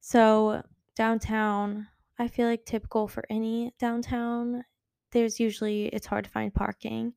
So, 0.00 0.62
downtown, 0.96 1.88
I 2.18 2.28
feel 2.28 2.48
like 2.48 2.64
typical 2.64 3.06
for 3.06 3.24
any 3.28 3.74
downtown, 3.78 4.64
there's 5.12 5.38
usually, 5.38 5.86
it's 5.86 6.06
hard 6.06 6.24
to 6.24 6.30
find 6.30 6.52
parking. 6.52 7.12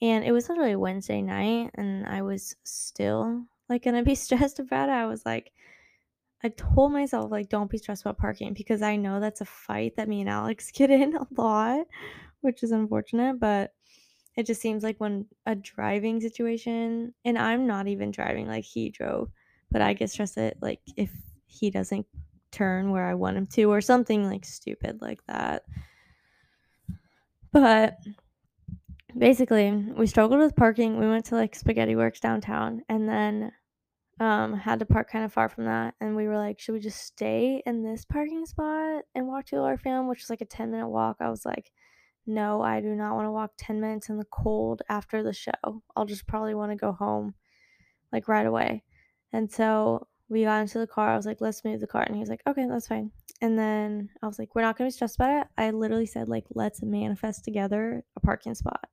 And 0.00 0.24
it 0.24 0.32
was 0.32 0.48
literally 0.48 0.76
Wednesday 0.76 1.22
night, 1.22 1.70
and 1.74 2.06
I 2.06 2.22
was 2.22 2.54
still 2.64 3.44
like 3.68 3.84
gonna 3.84 4.02
be 4.02 4.14
stressed 4.14 4.58
about 4.58 4.88
it. 4.88 4.92
I 4.92 5.06
was 5.06 5.24
like, 5.26 5.52
I 6.42 6.50
told 6.50 6.92
myself, 6.92 7.30
like, 7.30 7.48
don't 7.48 7.70
be 7.70 7.78
stressed 7.78 8.02
about 8.02 8.18
parking 8.18 8.54
because 8.54 8.80
I 8.80 8.96
know 8.96 9.18
that's 9.18 9.40
a 9.40 9.44
fight 9.44 9.96
that 9.96 10.08
me 10.08 10.20
and 10.20 10.30
Alex 10.30 10.70
get 10.74 10.90
in 10.90 11.16
a 11.16 11.26
lot, 11.36 11.86
which 12.40 12.62
is 12.62 12.70
unfortunate. 12.70 13.40
But 13.40 13.72
it 14.36 14.46
just 14.46 14.60
seems 14.60 14.84
like 14.84 14.98
when 14.98 15.26
a 15.46 15.56
driving 15.56 16.20
situation, 16.20 17.12
and 17.24 17.36
I'm 17.36 17.66
not 17.66 17.88
even 17.88 18.12
driving, 18.12 18.46
like, 18.46 18.64
he 18.64 18.90
drove, 18.90 19.30
but 19.70 19.82
I 19.82 19.94
get 19.94 20.10
stressed 20.10 20.38
at 20.38 20.62
like 20.62 20.80
if 20.96 21.10
he 21.46 21.70
doesn't 21.70 22.06
turn 22.50 22.90
where 22.90 23.04
I 23.06 23.14
want 23.14 23.36
him 23.36 23.46
to 23.46 23.64
or 23.64 23.80
something 23.80 24.24
like 24.28 24.44
stupid 24.44 25.00
like 25.00 25.20
that. 25.26 25.64
But 27.52 27.98
basically, 29.18 29.70
we 29.72 30.06
struggled 30.06 30.40
with 30.40 30.56
parking. 30.56 30.98
We 30.98 31.08
went 31.08 31.26
to 31.26 31.34
like 31.34 31.54
Spaghetti 31.54 31.96
Works 31.96 32.20
downtown 32.20 32.82
and 32.88 33.08
then 33.08 33.52
um, 34.20 34.54
had 34.54 34.80
to 34.80 34.86
park 34.86 35.10
kind 35.10 35.24
of 35.24 35.32
far 35.32 35.48
from 35.48 35.64
that. 35.64 35.94
And 36.00 36.16
we 36.16 36.26
were 36.26 36.36
like, 36.36 36.58
should 36.58 36.72
we 36.72 36.80
just 36.80 37.02
stay 37.02 37.62
in 37.66 37.82
this 37.82 38.04
parking 38.04 38.46
spot 38.46 39.04
and 39.14 39.28
walk 39.28 39.46
to 39.46 39.58
our 39.58 39.76
film, 39.76 40.08
which 40.08 40.22
is 40.22 40.30
like 40.30 40.40
a 40.40 40.46
10 40.46 40.70
minute 40.70 40.88
walk? 40.88 41.16
I 41.20 41.30
was 41.30 41.44
like, 41.44 41.70
no, 42.26 42.60
I 42.60 42.80
do 42.80 42.94
not 42.94 43.14
want 43.14 43.26
to 43.26 43.32
walk 43.32 43.52
10 43.58 43.80
minutes 43.80 44.08
in 44.08 44.18
the 44.18 44.26
cold 44.26 44.82
after 44.88 45.22
the 45.22 45.32
show. 45.32 45.82
I'll 45.96 46.04
just 46.04 46.26
probably 46.26 46.54
want 46.54 46.72
to 46.72 46.76
go 46.76 46.92
home 46.92 47.34
like 48.12 48.28
right 48.28 48.46
away. 48.46 48.82
And 49.32 49.50
so 49.50 50.07
we 50.28 50.44
got 50.44 50.60
into 50.60 50.78
the 50.78 50.86
car. 50.86 51.12
I 51.12 51.16
was 51.16 51.26
like, 51.26 51.40
let's 51.40 51.64
move 51.64 51.80
the 51.80 51.86
car. 51.86 52.02
And 52.02 52.14
he 52.14 52.20
was 52.20 52.28
like, 52.28 52.42
okay, 52.46 52.66
that's 52.68 52.88
fine. 52.88 53.10
And 53.40 53.58
then 53.58 54.10
I 54.22 54.26
was 54.26 54.38
like, 54.38 54.54
we're 54.54 54.62
not 54.62 54.76
going 54.76 54.88
to 54.88 54.92
be 54.92 54.96
stressed 54.96 55.16
about 55.16 55.42
it. 55.42 55.46
I 55.56 55.70
literally 55.70 56.06
said, 56.06 56.28
like, 56.28 56.44
let's 56.50 56.82
manifest 56.82 57.44
together 57.44 58.04
a 58.16 58.20
parking 58.20 58.54
spot. 58.54 58.84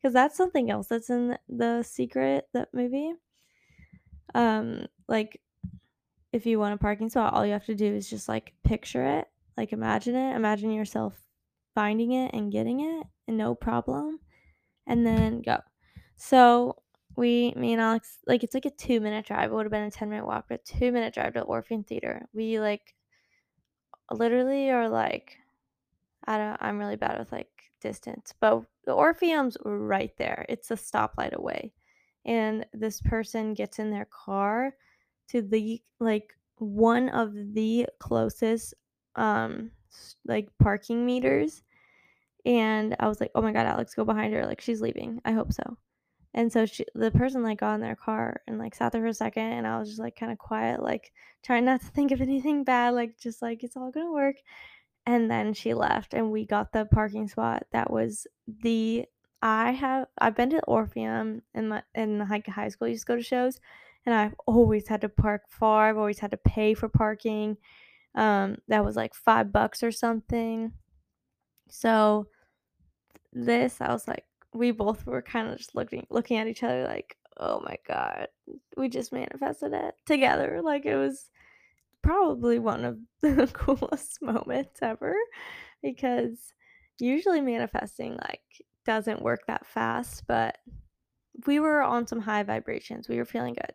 Because 0.00 0.12
that's 0.12 0.36
something 0.36 0.70
else 0.70 0.88
that's 0.88 1.10
in 1.10 1.36
the 1.48 1.82
secret, 1.82 2.48
that 2.52 2.68
movie. 2.74 3.12
Um, 4.34 4.86
like, 5.08 5.40
if 6.32 6.46
you 6.46 6.58
want 6.58 6.74
a 6.74 6.78
parking 6.78 7.08
spot, 7.08 7.32
all 7.32 7.46
you 7.46 7.52
have 7.52 7.66
to 7.66 7.76
do 7.76 7.86
is 7.86 8.10
just 8.10 8.28
like 8.28 8.52
picture 8.64 9.18
it, 9.18 9.28
like 9.56 9.72
imagine 9.72 10.16
it, 10.16 10.34
imagine 10.34 10.72
yourself 10.72 11.14
finding 11.76 12.10
it 12.12 12.34
and 12.34 12.50
getting 12.50 12.80
it, 12.80 13.06
and 13.28 13.38
no 13.38 13.54
problem, 13.54 14.18
and 14.88 15.06
then 15.06 15.42
go. 15.42 15.58
So 16.16 16.82
we, 17.16 17.52
me 17.56 17.72
and 17.72 17.82
Alex, 17.82 18.18
like 18.26 18.42
it's 18.44 18.54
like 18.54 18.64
a 18.66 18.70
two 18.70 19.00
minute 19.00 19.26
drive. 19.26 19.50
It 19.50 19.54
would 19.54 19.66
have 19.66 19.72
been 19.72 19.82
a 19.82 19.90
10 19.90 20.08
minute 20.08 20.26
walk, 20.26 20.46
but 20.48 20.64
two 20.64 20.92
minute 20.92 21.14
drive 21.14 21.34
to 21.34 21.40
the 21.40 21.46
Orpheum 21.46 21.84
Theater. 21.84 22.26
We 22.32 22.60
like 22.60 22.94
literally 24.10 24.70
are 24.70 24.88
like, 24.88 25.36
I 26.26 26.38
don't, 26.38 26.56
I'm 26.60 26.78
really 26.78 26.96
bad 26.96 27.18
with 27.18 27.32
like 27.32 27.50
distance, 27.80 28.34
but 28.40 28.62
the 28.84 28.92
Orpheum's 28.92 29.56
right 29.64 30.16
there. 30.16 30.46
It's 30.48 30.70
a 30.70 30.76
stoplight 30.76 31.32
away. 31.32 31.72
And 32.24 32.66
this 32.72 33.00
person 33.02 33.54
gets 33.54 33.78
in 33.78 33.90
their 33.90 34.06
car 34.06 34.74
to 35.28 35.42
the 35.42 35.82
like 36.00 36.34
one 36.58 37.08
of 37.10 37.32
the 37.54 37.86
closest 37.98 38.74
um 39.16 39.70
like 40.26 40.48
parking 40.58 41.04
meters 41.04 41.62
and 42.46 42.94
I 43.00 43.08
was 43.08 43.20
like, 43.20 43.30
"Oh 43.34 43.42
my 43.42 43.52
god, 43.52 43.66
Alex, 43.66 43.94
go 43.94 44.04
behind 44.04 44.34
her. 44.34 44.46
Like 44.46 44.60
she's 44.60 44.80
leaving. 44.82 45.20
I 45.24 45.32
hope 45.32 45.52
so." 45.52 45.76
And 46.34 46.52
so 46.52 46.66
she, 46.66 46.84
the 46.94 47.12
person 47.12 47.44
like 47.44 47.60
got 47.60 47.76
in 47.76 47.80
their 47.80 47.96
car 47.96 48.40
and 48.46 48.58
like 48.58 48.74
sat 48.74 48.92
there 48.92 49.02
for 49.02 49.06
a 49.06 49.14
second, 49.14 49.44
and 49.44 49.66
I 49.66 49.78
was 49.78 49.88
just 49.88 50.00
like 50.00 50.16
kind 50.16 50.32
of 50.32 50.38
quiet, 50.38 50.82
like 50.82 51.12
trying 51.44 51.64
not 51.64 51.80
to 51.80 51.86
think 51.86 52.10
of 52.10 52.20
anything 52.20 52.64
bad, 52.64 52.90
like 52.90 53.18
just 53.18 53.40
like 53.40 53.62
it's 53.62 53.76
all 53.76 53.90
gonna 53.92 54.12
work. 54.12 54.36
And 55.06 55.30
then 55.30 55.54
she 55.54 55.74
left, 55.74 56.14
and 56.14 56.32
we 56.32 56.46
got 56.46 56.72
the 56.72 56.86
parking 56.86 57.28
spot 57.28 57.66
that 57.72 57.90
was 57.90 58.26
the 58.46 59.06
I 59.42 59.72
have 59.72 60.06
I've 60.18 60.34
been 60.34 60.50
to 60.50 60.64
Orpheum 60.64 61.42
in 61.54 61.68
my 61.68 61.82
in 61.94 62.18
the 62.18 62.24
high 62.24 62.42
high 62.48 62.68
school. 62.68 62.88
Used 62.88 63.06
to 63.06 63.12
go 63.12 63.16
to 63.16 63.22
shows, 63.22 63.60
and 64.06 64.14
I've 64.14 64.34
always 64.46 64.88
had 64.88 65.02
to 65.02 65.08
park 65.08 65.42
far. 65.48 65.88
I've 65.88 65.98
always 65.98 66.18
had 66.18 66.32
to 66.32 66.36
pay 66.38 66.74
for 66.74 66.88
parking. 66.88 67.58
Um, 68.16 68.56
that 68.68 68.84
was 68.84 68.96
like 68.96 69.14
five 69.14 69.52
bucks 69.52 69.82
or 69.82 69.92
something. 69.92 70.72
So 71.68 72.26
this, 73.32 73.80
I 73.80 73.92
was 73.92 74.08
like, 74.08 74.24
we 74.54 74.70
both 74.70 75.06
were 75.06 75.22
kind 75.22 75.48
of 75.50 75.58
just 75.58 75.74
looking 75.74 76.06
looking 76.10 76.38
at 76.38 76.46
each 76.48 76.62
other 76.62 76.84
like, 76.84 77.16
oh 77.38 77.60
my 77.64 77.76
god, 77.86 78.28
we 78.76 78.88
just 78.88 79.12
manifested 79.12 79.72
it 79.74 79.94
together. 80.06 80.60
Like 80.62 80.86
it 80.86 80.96
was 80.96 81.30
probably 82.02 82.58
one 82.58 82.84
of 82.84 82.98
the 83.22 83.48
coolest 83.52 84.22
moments 84.22 84.80
ever 84.82 85.14
because 85.82 86.54
usually 86.98 87.40
manifesting 87.40 88.12
like 88.28 88.42
doesn't 88.86 89.22
work 89.22 89.42
that 89.46 89.66
fast, 89.66 90.24
but 90.26 90.58
we 91.46 91.60
were 91.60 91.82
on 91.82 92.06
some 92.06 92.20
high 92.20 92.42
vibrations. 92.42 93.08
We 93.08 93.16
were 93.18 93.24
feeling 93.24 93.54
good. 93.54 93.74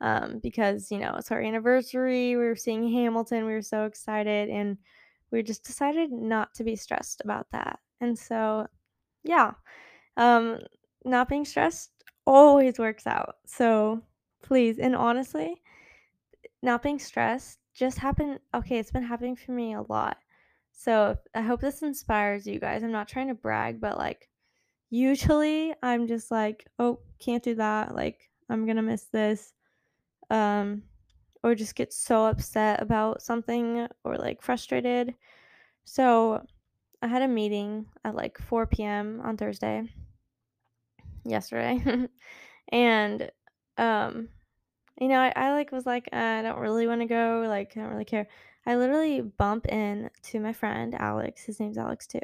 um, 0.00 0.40
because, 0.42 0.90
you 0.92 0.98
know, 0.98 1.16
it's 1.18 1.32
our 1.32 1.42
anniversary. 1.42 2.36
We 2.36 2.44
were 2.46 2.56
seeing 2.56 2.90
Hamilton. 2.92 3.46
We 3.46 3.54
were 3.54 3.62
so 3.62 3.84
excited. 3.86 4.50
And 4.50 4.78
we 5.32 5.42
just 5.42 5.64
decided 5.64 6.12
not 6.12 6.54
to 6.56 6.64
be 6.64 6.76
stressed 6.76 7.22
about 7.24 7.48
that. 7.52 7.80
And 8.00 8.18
so, 8.18 8.66
yeah, 9.24 9.52
um, 10.16 10.58
not 11.04 11.28
being 11.28 11.44
stressed 11.44 11.90
always 12.26 12.78
works 12.78 13.06
out. 13.06 13.36
So 13.46 14.02
please, 14.42 14.78
and 14.78 14.94
honestly, 14.94 15.62
not 16.62 16.82
being 16.82 16.98
stressed 16.98 17.58
just 17.74 17.98
happened. 17.98 18.40
Okay, 18.54 18.78
it's 18.78 18.90
been 18.90 19.02
happening 19.02 19.36
for 19.36 19.52
me 19.52 19.74
a 19.74 19.82
lot. 19.82 20.18
So 20.72 21.16
I 21.34 21.40
hope 21.40 21.60
this 21.60 21.82
inspires 21.82 22.46
you 22.46 22.58
guys. 22.58 22.82
I'm 22.82 22.92
not 22.92 23.08
trying 23.08 23.28
to 23.28 23.34
brag, 23.34 23.80
but 23.80 23.98
like, 23.98 24.28
usually 24.90 25.74
I'm 25.82 26.06
just 26.06 26.30
like, 26.30 26.66
oh, 26.78 26.98
can't 27.18 27.42
do 27.42 27.54
that. 27.56 27.94
Like, 27.94 28.30
I'm 28.48 28.66
gonna 28.66 28.82
miss 28.82 29.04
this. 29.04 29.52
Um, 30.30 30.82
or 31.42 31.54
just 31.54 31.76
get 31.76 31.92
so 31.92 32.26
upset 32.26 32.82
about 32.82 33.22
something 33.22 33.86
or 34.02 34.16
like 34.16 34.42
frustrated. 34.42 35.14
So 35.84 36.44
I 37.02 37.06
had 37.06 37.22
a 37.22 37.28
meeting 37.28 37.86
at 38.04 38.16
like 38.16 38.38
4 38.38 38.66
p.m. 38.66 39.20
on 39.22 39.36
Thursday, 39.36 39.88
yesterday. 41.28 42.08
and 42.72 43.30
um 43.78 44.28
you 44.98 45.08
know, 45.08 45.20
I, 45.20 45.32
I 45.36 45.52
like 45.52 45.72
was 45.72 45.84
like, 45.84 46.08
I 46.14 46.40
don't 46.40 46.58
really 46.58 46.86
want 46.86 47.02
to 47.02 47.06
go, 47.06 47.44
like 47.46 47.72
I 47.76 47.80
don't 47.80 47.90
really 47.90 48.06
care. 48.06 48.26
I 48.64 48.76
literally 48.76 49.20
bump 49.20 49.66
in 49.68 50.10
to 50.24 50.40
my 50.40 50.52
friend 50.52 50.94
Alex, 50.98 51.44
his 51.44 51.60
name's 51.60 51.78
Alex 51.78 52.06
too, 52.06 52.20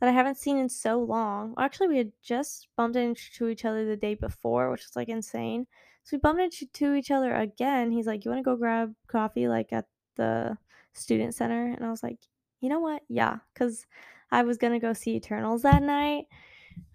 that 0.00 0.08
I 0.08 0.12
haven't 0.12 0.36
seen 0.36 0.58
in 0.58 0.68
so 0.68 1.00
long. 1.00 1.54
Actually 1.58 1.88
we 1.88 1.98
had 1.98 2.12
just 2.22 2.68
bumped 2.76 2.96
into 2.96 3.48
each 3.48 3.64
other 3.64 3.86
the 3.86 3.96
day 3.96 4.14
before, 4.14 4.70
which 4.70 4.82
was 4.82 4.96
like 4.96 5.08
insane. 5.08 5.66
So 6.04 6.16
we 6.16 6.20
bumped 6.20 6.42
into 6.42 6.94
each 6.94 7.10
other 7.10 7.34
again. 7.34 7.90
He's 7.90 8.06
like, 8.06 8.24
You 8.24 8.30
wanna 8.30 8.42
go 8.42 8.56
grab 8.56 8.94
coffee 9.06 9.48
like 9.48 9.72
at 9.72 9.86
the 10.16 10.56
student 10.92 11.34
center? 11.34 11.66
And 11.66 11.84
I 11.84 11.90
was 11.90 12.02
like, 12.02 12.18
you 12.60 12.68
know 12.68 12.80
what? 12.80 13.02
Yeah, 13.08 13.38
because 13.52 13.86
I 14.30 14.42
was 14.42 14.56
gonna 14.56 14.80
go 14.80 14.92
see 14.92 15.16
Eternals 15.16 15.62
that 15.62 15.82
night. 15.82 16.26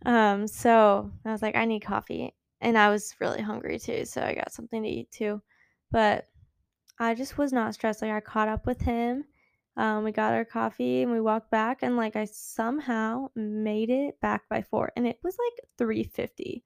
Um, 0.06 0.48
so 0.48 1.12
I 1.26 1.32
was 1.32 1.42
like, 1.42 1.56
I 1.56 1.66
need 1.66 1.82
coffee. 1.82 2.34
And 2.62 2.78
I 2.78 2.90
was 2.90 3.16
really 3.20 3.42
hungry 3.42 3.80
too, 3.80 4.06
so 4.06 4.22
I 4.22 4.34
got 4.34 4.52
something 4.52 4.82
to 4.82 4.90
eat 4.90 5.12
too. 5.12 5.42
But 5.92 6.28
I 7.00 7.14
just 7.14 7.38
was 7.38 7.54
not 7.54 7.74
stressed. 7.74 8.02
Like 8.02 8.12
I 8.12 8.20
caught 8.20 8.48
up 8.48 8.66
with 8.66 8.82
him. 8.82 9.26
Um, 9.76 10.04
we 10.04 10.12
got 10.12 10.34
our 10.34 10.46
coffee 10.46 11.04
and 11.04 11.12
we 11.12 11.22
walked 11.22 11.52
back 11.52 11.84
and 11.84 11.98
like 11.98 12.16
I 12.16 12.26
somehow 12.26 13.28
made 13.36 13.92
it 13.92 14.20
back 14.22 14.50
by 14.50 14.64
four 14.64 14.92
and 14.96 15.06
it 15.06 15.20
was 15.24 15.38
like 15.38 15.68
350. 15.78 16.64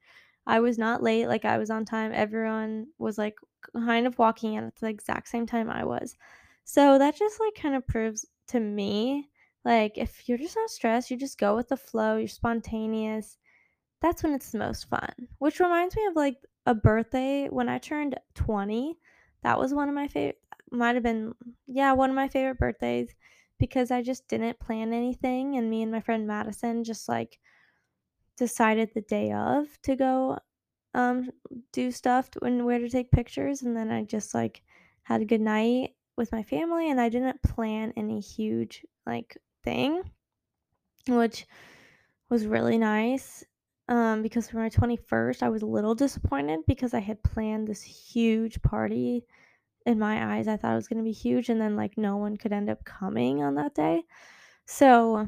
I 0.47 0.62
was 0.62 0.78
not 0.78 1.04
late, 1.04 1.28
like 1.28 1.43
I 1.43 1.58
was 1.58 1.69
on 1.69 1.84
time. 1.84 2.12
Everyone 2.13 2.88
was 2.97 3.17
like 3.17 3.36
kind 3.74 4.08
of 4.08 4.17
walking 4.17 4.54
in 4.54 4.63
at 4.63 4.76
the 4.78 4.88
exact 4.88 5.28
same 5.28 5.45
time 5.45 5.69
I 5.69 5.84
was. 5.84 6.15
So 6.63 6.97
that 6.97 7.17
just 7.17 7.39
like 7.41 7.56
kind 7.56 7.76
of 7.76 7.86
proves 7.86 8.26
to 8.47 8.60
me 8.60 9.30
like 9.65 9.97
if 9.97 10.28
you're 10.28 10.38
just 10.38 10.56
not 10.56 10.69
stressed, 10.69 11.12
you 11.12 11.17
just 11.17 11.38
go 11.38 11.56
with 11.56 11.69
the 11.69 11.78
flow, 11.78 12.17
you're 12.17 12.28
spontaneous 12.28 13.38
that's 14.02 14.24
when 14.24 14.34
it's 14.34 14.52
the 14.52 14.58
most 14.58 14.89
fun. 14.89 15.12
Which 15.38 15.60
reminds 15.60 15.95
me 15.95 16.06
of 16.08 16.15
like 16.15 16.38
a 16.65 16.76
birthday 16.76 17.47
when 17.47 17.69
I 17.69 17.78
turned 17.78 18.19
20. 18.36 18.97
That 19.43 19.60
was 19.60 19.74
one 19.74 19.89
of 19.89 19.95
my 19.95 20.08
favorite, 20.08 20.39
might 20.71 20.95
have 20.95 21.04
been, 21.04 21.34
yeah, 21.67 21.93
one 21.93 22.10
of 22.10 22.15
my 22.15 22.28
favorite 22.28 22.60
birthdays 22.60 23.15
because 23.60 23.91
I 23.91 24.02
just 24.02 24.28
didn't 24.28 24.60
plan 24.60 24.93
anything. 24.93 25.56
And 25.58 25.69
me 25.69 25.84
and 25.84 25.91
my 25.91 26.02
friend 26.02 26.28
Madison 26.28 26.84
just 26.84 27.08
like 27.08 27.39
decided 28.38 28.89
the 28.93 29.02
day 29.02 29.32
of 29.32 29.67
to 29.84 29.95
go 29.95 30.38
um 30.93 31.30
do 31.71 31.91
stuff 31.91 32.30
and 32.41 32.65
where 32.65 32.80
to 32.80 32.89
take 32.89 33.12
pictures. 33.12 33.62
And 33.62 33.78
then 33.78 33.91
I 33.91 34.04
just 34.04 34.34
like 34.34 34.62
had 35.04 35.21
a 35.21 35.26
good 35.26 35.41
night 35.41 35.95
with 36.17 36.32
my 36.32 36.43
family 36.43 36.89
and 36.89 37.00
I 37.00 37.10
didn't 37.10 37.41
plan 37.43 37.93
any 37.95 38.19
huge 38.19 38.86
like 39.06 39.38
thing, 39.63 40.04
which 41.08 41.45
was 42.30 42.45
really 42.45 42.78
nice 42.78 43.43
um, 43.88 44.21
because 44.21 44.50
for 44.50 44.58
my 44.58 44.69
21st, 44.69 45.43
I 45.43 45.50
was 45.50 45.62
a 45.63 45.67
little 45.67 45.95
disappointed 45.95 46.62
because 46.67 46.93
I 46.93 47.00
had 47.00 47.24
planned 47.24 47.67
this 47.67 47.82
huge 47.82 48.62
party. 48.62 49.26
In 49.86 50.00
my 50.00 50.36
eyes, 50.38 50.47
I 50.47 50.58
thought 50.58 50.74
it 50.74 50.76
was 50.76 50.88
going 50.88 51.00
to 51.00 51.04
be 51.04 51.12
huge, 51.12 51.50
and 51.50 51.60
then 51.60 51.76
like 51.76 51.97
no 51.97 52.17
one 52.17 52.38
could 52.38 52.54
end 52.54 52.69
up 52.69 52.86
coming 52.86 53.43
on 53.43 53.56
that 53.56 53.76
day. 53.76 54.04
So, 54.67 55.28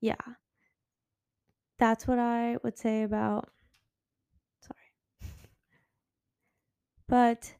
yeah, 0.00 0.16
that's 1.78 2.06
what 2.06 2.18
I 2.18 2.56
would 2.62 2.78
say 2.78 3.02
about. 3.02 3.48
Sorry, 4.60 5.32
but 7.08 7.54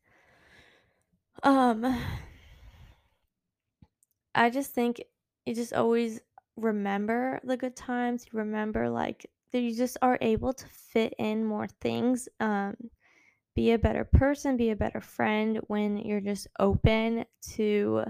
um, 1.43 2.01
I 4.35 4.51
just 4.51 4.73
think 4.73 5.03
you 5.45 5.55
just 5.55 5.73
always 5.73 6.21
remember 6.57 7.41
the 7.45 7.57
good 7.57 7.77
times. 7.77 8.27
You 8.27 8.39
remember 8.39 8.89
like 8.89 9.27
that 9.53 9.61
you 9.61 9.75
just 9.75 9.97
are 10.03 10.19
able 10.21 10.53
to 10.53 10.67
fit 10.67 11.15
in 11.19 11.45
more 11.45 11.69
things. 11.81 12.29
Um, 12.41 12.77
be 13.55 13.73
a 13.73 13.79
better 13.79 14.05
person, 14.05 14.57
be 14.57 14.71
a 14.71 14.77
better 14.77 15.01
friend 15.01 15.61
when 15.69 15.97
you're 15.97 16.21
just 16.21 16.49
open 16.59 17.25
to 17.55 18.05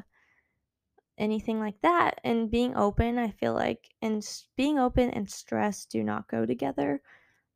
anything 1.19 1.61
like 1.61 1.81
that. 1.83 2.21
And 2.25 2.51
being 2.51 2.77
open, 2.77 3.19
I 3.19 3.31
feel 3.31 3.55
like, 3.55 3.91
and 4.01 4.27
being 4.57 4.79
open 4.79 5.11
and 5.11 5.31
stress 5.31 5.85
do 5.85 6.03
not 6.03 6.29
go 6.29 6.47
together. 6.47 7.03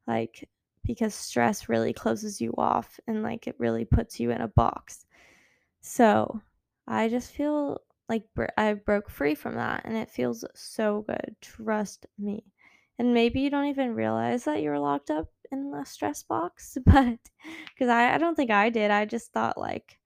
Like, 0.06 0.48
because 0.84 1.14
stress 1.14 1.68
really 1.68 1.92
closes 1.92 2.40
you 2.40 2.54
off 2.56 2.98
and 3.06 3.22
like 3.22 3.46
it 3.46 3.56
really 3.58 3.84
puts 3.84 4.18
you 4.18 4.30
in 4.30 4.40
a 4.40 4.48
box. 4.48 5.06
So 5.80 6.40
I 6.86 7.08
just 7.08 7.32
feel 7.32 7.80
like 8.08 8.24
I 8.56 8.74
broke 8.74 9.10
free 9.10 9.34
from 9.34 9.54
that 9.56 9.82
and 9.84 9.96
it 9.96 10.10
feels 10.10 10.44
so 10.54 11.04
good. 11.06 11.36
Trust 11.40 12.06
me. 12.18 12.44
And 12.98 13.14
maybe 13.14 13.40
you 13.40 13.50
don't 13.50 13.66
even 13.66 13.94
realize 13.94 14.44
that 14.44 14.62
you're 14.62 14.78
locked 14.78 15.10
up 15.10 15.28
in 15.52 15.70
the 15.70 15.84
stress 15.84 16.22
box, 16.22 16.76
but 16.86 17.18
because 17.68 17.88
I, 17.88 18.14
I 18.14 18.18
don't 18.18 18.34
think 18.34 18.50
I 18.50 18.70
did. 18.70 18.90
I 18.90 19.04
just 19.04 19.32
thought, 19.32 19.58
like, 19.58 19.98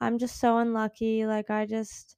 I'm 0.00 0.18
just 0.18 0.40
so 0.40 0.58
unlucky. 0.58 1.26
Like, 1.26 1.50
I 1.50 1.66
just, 1.66 2.16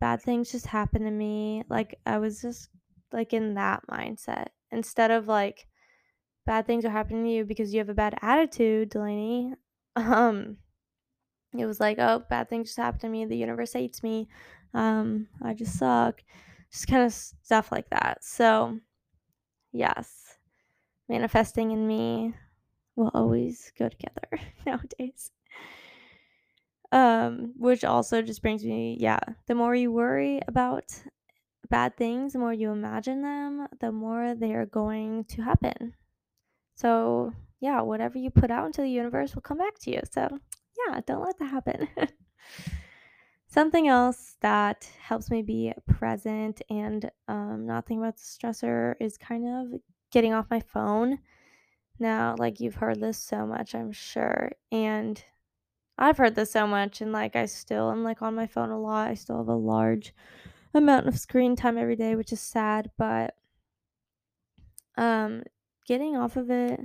bad 0.00 0.20
things 0.22 0.52
just 0.52 0.66
happen 0.66 1.02
to 1.02 1.10
me. 1.10 1.62
Like, 1.68 1.98
I 2.04 2.18
was 2.18 2.42
just, 2.42 2.68
like, 3.12 3.32
in 3.32 3.54
that 3.54 3.82
mindset 3.90 4.48
instead 4.70 5.10
of, 5.10 5.26
like, 5.28 5.66
bad 6.44 6.66
things 6.66 6.84
are 6.84 6.90
happening 6.90 7.24
to 7.24 7.30
you 7.30 7.44
because 7.44 7.72
you 7.72 7.78
have 7.78 7.88
a 7.88 7.94
bad 7.94 8.18
attitude, 8.20 8.90
Delaney. 8.90 9.54
Um, 9.94 10.56
it 11.54 11.66
was 11.66 11.78
like, 11.78 11.98
oh, 11.98 12.24
bad 12.30 12.48
things 12.48 12.68
just 12.68 12.78
happened 12.78 13.02
to 13.02 13.08
me. 13.10 13.26
The 13.26 13.36
universe 13.36 13.74
hates 13.74 14.02
me. 14.02 14.28
Um, 14.74 15.28
I 15.42 15.54
just 15.54 15.78
suck. 15.78 16.22
Just 16.70 16.86
kind 16.86 17.04
of 17.04 17.12
stuff 17.12 17.70
like 17.70 17.90
that. 17.90 18.24
So, 18.24 18.78
yes, 19.72 20.38
manifesting 21.08 21.70
in 21.70 21.86
me 21.86 22.34
will 22.96 23.10
always 23.14 23.72
go 23.78 23.88
together 23.88 24.28
nowadays. 24.66 25.30
Um, 26.90 27.54
which 27.56 27.84
also 27.84 28.20
just 28.20 28.42
brings 28.42 28.64
me, 28.64 28.98
yeah, 29.00 29.20
the 29.46 29.54
more 29.54 29.74
you 29.74 29.90
worry 29.90 30.40
about 30.46 30.84
bad 31.70 31.96
things, 31.96 32.34
the 32.34 32.38
more 32.38 32.52
you 32.52 32.70
imagine 32.70 33.22
them, 33.22 33.66
the 33.80 33.90
more 33.90 34.34
they 34.34 34.52
are 34.54 34.66
going 34.66 35.24
to 35.24 35.42
happen. 35.42 35.94
So, 36.76 37.32
yeah, 37.60 37.80
whatever 37.80 38.18
you 38.18 38.30
put 38.30 38.50
out 38.50 38.66
into 38.66 38.82
the 38.82 38.90
universe 38.90 39.34
will 39.34 39.42
come 39.42 39.58
back 39.58 39.78
to 39.80 39.90
you. 39.90 40.00
So, 40.10 40.38
yeah, 40.86 41.00
don't 41.06 41.22
let 41.22 41.38
that 41.38 41.50
happen. 41.50 41.88
Something 43.52 43.86
else 43.86 44.38
that 44.40 44.88
helps 44.98 45.30
me 45.30 45.42
be 45.42 45.74
present 45.86 46.62
and 46.70 47.10
um, 47.28 47.66
not 47.66 47.84
think 47.84 48.00
about 48.00 48.16
the 48.16 48.22
stressor 48.22 48.94
is 48.98 49.18
kind 49.18 49.46
of 49.46 49.78
getting 50.10 50.32
off 50.32 50.46
my 50.48 50.60
phone. 50.60 51.18
Now, 51.98 52.34
like 52.38 52.60
you've 52.60 52.76
heard 52.76 52.98
this 52.98 53.18
so 53.18 53.46
much, 53.46 53.74
I'm 53.74 53.92
sure. 53.92 54.52
And 54.70 55.22
I've 55.98 56.16
heard 56.16 56.34
this 56.34 56.50
so 56.50 56.66
much, 56.66 57.02
and 57.02 57.12
like 57.12 57.36
I 57.36 57.44
still 57.44 57.90
am 57.90 58.02
like 58.02 58.22
on 58.22 58.34
my 58.34 58.46
phone 58.46 58.70
a 58.70 58.80
lot. 58.80 59.08
I 59.08 59.12
still 59.12 59.36
have 59.36 59.48
a 59.48 59.54
large 59.54 60.14
amount 60.72 61.06
of 61.06 61.18
screen 61.18 61.54
time 61.54 61.76
every 61.76 61.96
day, 61.96 62.16
which 62.16 62.32
is 62.32 62.40
sad, 62.40 62.90
but 62.96 63.36
um, 64.96 65.42
getting 65.86 66.16
off 66.16 66.38
of 66.38 66.50
it 66.50 66.80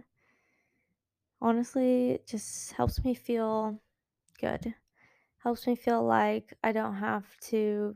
honestly 1.41 2.19
just 2.27 2.73
helps 2.73 3.05
me 3.05 3.13
feel 3.13 3.79
good. 4.41 4.75
Helps 5.47 5.65
me 5.65 5.77
feel 5.77 6.03
like 6.03 6.53
I 6.61 6.73
don't 6.73 6.95
have 6.95 7.23
to 7.51 7.95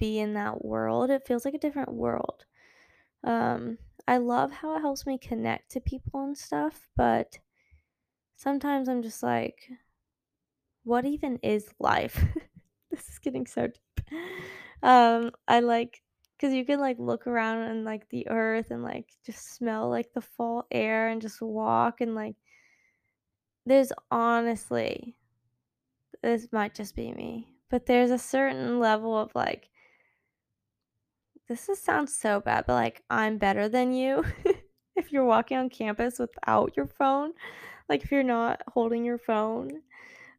be 0.00 0.18
in 0.18 0.34
that 0.34 0.64
world. 0.64 1.08
It 1.08 1.24
feels 1.24 1.44
like 1.44 1.54
a 1.54 1.58
different 1.58 1.92
world. 1.92 2.46
Um, 3.22 3.78
I 4.08 4.16
love 4.16 4.50
how 4.50 4.76
it 4.76 4.80
helps 4.80 5.06
me 5.06 5.16
connect 5.16 5.70
to 5.70 5.80
people 5.80 6.24
and 6.24 6.36
stuff, 6.36 6.88
but 6.96 7.38
sometimes 8.34 8.88
I'm 8.88 9.02
just 9.02 9.22
like, 9.22 9.70
what 10.82 11.04
even 11.04 11.38
is 11.44 11.68
life? 11.78 12.24
this 12.90 13.08
is 13.08 13.20
getting 13.20 13.46
so 13.46 13.68
deep. 13.68 14.10
Um, 14.82 15.30
I 15.46 15.60
like 15.60 16.02
because 16.36 16.52
you 16.52 16.64
can 16.64 16.80
like 16.80 16.98
look 16.98 17.28
around 17.28 17.70
and 17.70 17.84
like 17.84 18.08
the 18.08 18.26
earth 18.28 18.72
and 18.72 18.82
like 18.82 19.06
just 19.24 19.54
smell 19.54 19.88
like 19.88 20.12
the 20.12 20.22
fall 20.22 20.66
air 20.72 21.06
and 21.06 21.22
just 21.22 21.40
walk 21.40 22.00
and 22.00 22.16
like 22.16 22.34
there's 23.64 23.92
honestly 24.10 25.14
this 26.22 26.48
might 26.52 26.74
just 26.74 26.94
be 26.94 27.12
me, 27.12 27.54
but 27.70 27.86
there's 27.86 28.10
a 28.10 28.18
certain 28.18 28.78
level 28.78 29.16
of, 29.16 29.30
like 29.34 29.70
this 31.50 31.68
sounds 31.82 32.14
so 32.16 32.40
bad, 32.40 32.64
but, 32.66 32.74
like, 32.74 33.02
I'm 33.10 33.36
better 33.36 33.68
than 33.68 33.92
you 33.92 34.24
if 34.96 35.10
you're 35.10 35.24
walking 35.24 35.58
on 35.58 35.68
campus 35.68 36.20
without 36.20 36.76
your 36.76 36.86
phone, 36.86 37.32
like, 37.88 38.04
if 38.04 38.12
you're 38.12 38.22
not 38.22 38.62
holding 38.68 39.04
your 39.04 39.18
phone. 39.18 39.82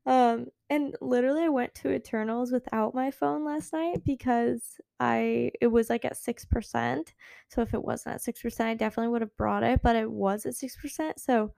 Um, 0.06 0.48
and 0.70 0.96
literally 1.02 1.44
I 1.44 1.50
went 1.50 1.76
to 1.76 1.91
Eternals 1.94 2.52
without 2.52 2.96
my 2.96 3.12
phone 3.12 3.44
last 3.44 3.74
night 3.74 4.04
because 4.06 4.80
I 5.02 5.52
it 5.60 5.67
was, 5.67 5.89
like, 5.89 6.06
at 6.06 6.13
6%, 6.15 7.13
so 7.50 7.62
if 7.62 7.74
it 7.74 7.84
wasn't 7.84 8.15
at 8.15 8.22
6%, 8.22 8.62
I 8.65 8.74
definitely 8.74 9.12
would 9.12 9.22
have 9.22 9.36
brought 9.36 9.63
it, 9.63 9.82
but 9.84 9.98
it 9.98 10.10
was 10.10 10.46
at 10.46 10.54
6%, 10.54 11.20
so 11.20 11.54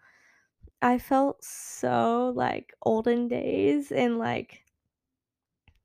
I 0.84 1.00
felt 1.00 1.44
so, 1.44 2.34
like, 2.36 2.74
olden 2.84 3.28
days 3.28 3.92
and, 3.92 4.20
like 4.20 4.64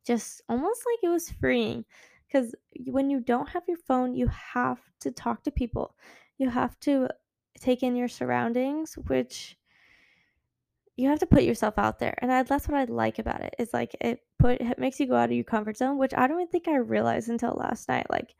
just 0.06 0.42
almost 0.48 0.82
like 0.86 0.98
it 1.02 1.08
was 1.12 1.30
freeing 1.30 1.84
because 2.26 2.54
when 2.86 3.10
you 3.10 3.20
don't 3.20 3.48
have 3.50 3.64
your 3.68 3.76
phone, 3.76 4.14
you 4.14 4.28
have 4.28 4.80
to 5.00 5.10
talk 5.10 5.42
to 5.44 5.50
people. 5.50 5.94
You 6.38 6.50
have 6.50 6.78
to 6.80 7.08
take 7.58 7.82
in 7.82 7.96
your 7.96 8.08
surroundings, 8.08 8.94
which 9.06 9.58
you 10.96 11.08
have 11.08 11.20
to 11.20 11.26
put 11.26 11.44
yourself 11.44 11.74
out 11.78 11.98
there, 12.00 12.14
and 12.18 12.32
I 12.32 12.42
that's 12.42 12.66
what 12.68 12.76
I 12.76 12.84
like 12.84 13.18
about 13.18 13.40
it. 13.42 13.54
It's 13.58 13.72
like 13.72 13.94
it 14.00 14.20
put 14.38 14.60
it 14.60 14.78
makes 14.78 14.98
you 14.98 15.06
go 15.06 15.14
out 15.16 15.30
of 15.30 15.36
your 15.36 15.44
comfort 15.44 15.76
zone, 15.76 15.96
which 15.98 16.12
I 16.14 16.26
don't 16.26 16.40
even 16.40 16.48
think 16.50 16.66
I 16.68 16.76
realized 16.76 17.28
until 17.28 17.52
last 17.54 17.88
night, 17.88 18.06
like, 18.10 18.34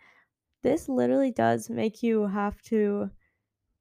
this 0.62 0.88
literally 0.88 1.30
does 1.32 1.70
make 1.70 2.02
you 2.02 2.26
have 2.26 2.60
to 2.62 3.10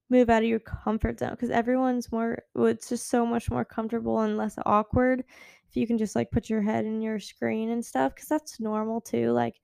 move 0.10 0.30
out 0.30 0.44
of 0.44 0.50
your 0.50 0.60
comfort 0.60 1.20
zone 1.20 1.32
because 1.32 1.50
everyone's 1.50 2.12
more 2.12 2.40
it's 2.56 2.90
just 2.90 3.10
so 3.10 3.26
much 3.26 3.50
more 3.52 3.66
comfortable 3.66 4.20
and 4.22 4.38
less 4.38 4.58
awkward 4.66 5.24
if 5.70 5.76
you 5.76 5.86
can 5.88 5.98
just, 5.98 6.16
like, 6.16 6.32
put 6.32 6.50
your 6.50 6.62
head 6.62 6.86
in 6.86 7.02
your 7.02 7.20
screen 7.20 7.70
and 7.72 7.86
stuff 7.86 8.16
because 8.16 8.30
that's 8.30 8.60
normal 8.60 9.02
too, 9.02 9.32
like, 9.32 9.60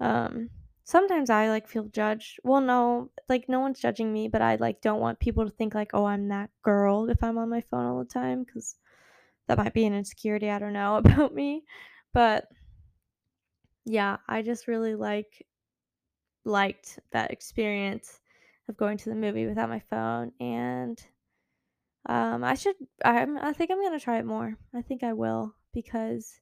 um, 0.00 0.50
sometimes 0.84 1.30
I, 1.30 1.48
like, 1.48 1.68
feel 1.68 1.84
judged. 1.84 2.40
Well, 2.44 2.60
no, 2.60 3.10
like, 3.28 3.48
no 3.48 3.60
one's 3.60 3.80
judging 3.80 4.12
me, 4.12 4.28
but 4.28 4.42
I, 4.42 4.56
like, 4.56 4.80
don't 4.82 5.00
want 5.00 5.20
people 5.20 5.44
to 5.44 5.50
think, 5.50 5.74
like, 5.74 5.92
"Oh, 5.94 6.04
I'm 6.06 6.28
that 6.28 6.50
girl," 6.62 7.08
if 7.10 7.22
I'm 7.22 7.38
on 7.38 7.48
my 7.50 7.60
phone 7.62 7.86
all 7.86 7.98
the 7.98 8.04
time 8.04 8.44
because 8.44 8.76
that 9.48 9.58
might 9.58 9.74
be 9.74 9.86
an 9.86 9.94
insecurity, 9.94 10.50
I 10.50 10.58
don't 10.60 10.72
know, 10.74 10.96
about 10.98 11.34
me, 11.34 11.64
but 12.14 12.48
yeah, 13.84 14.18
I 14.28 14.42
just 14.42 14.66
really, 14.68 14.94
like 14.94 15.46
liked 16.44 16.98
that 17.12 17.30
experience 17.30 18.20
of 18.68 18.76
going 18.76 18.98
to 18.98 19.10
the 19.10 19.14
movie 19.16 19.46
without 19.46 19.68
my 19.68 19.80
phone, 19.80 20.32
and, 20.40 21.02
um, 22.06 22.44
I 22.44 22.54
should 22.54 22.76
I'm 23.04 23.38
I 23.38 23.52
think 23.54 23.70
I'm 23.70 23.82
gonna 23.82 24.00
try 24.00 24.18
it 24.18 24.26
more. 24.26 24.56
I 24.74 24.82
think 24.82 25.02
I 25.02 25.12
will 25.14 25.54
because 25.72 26.40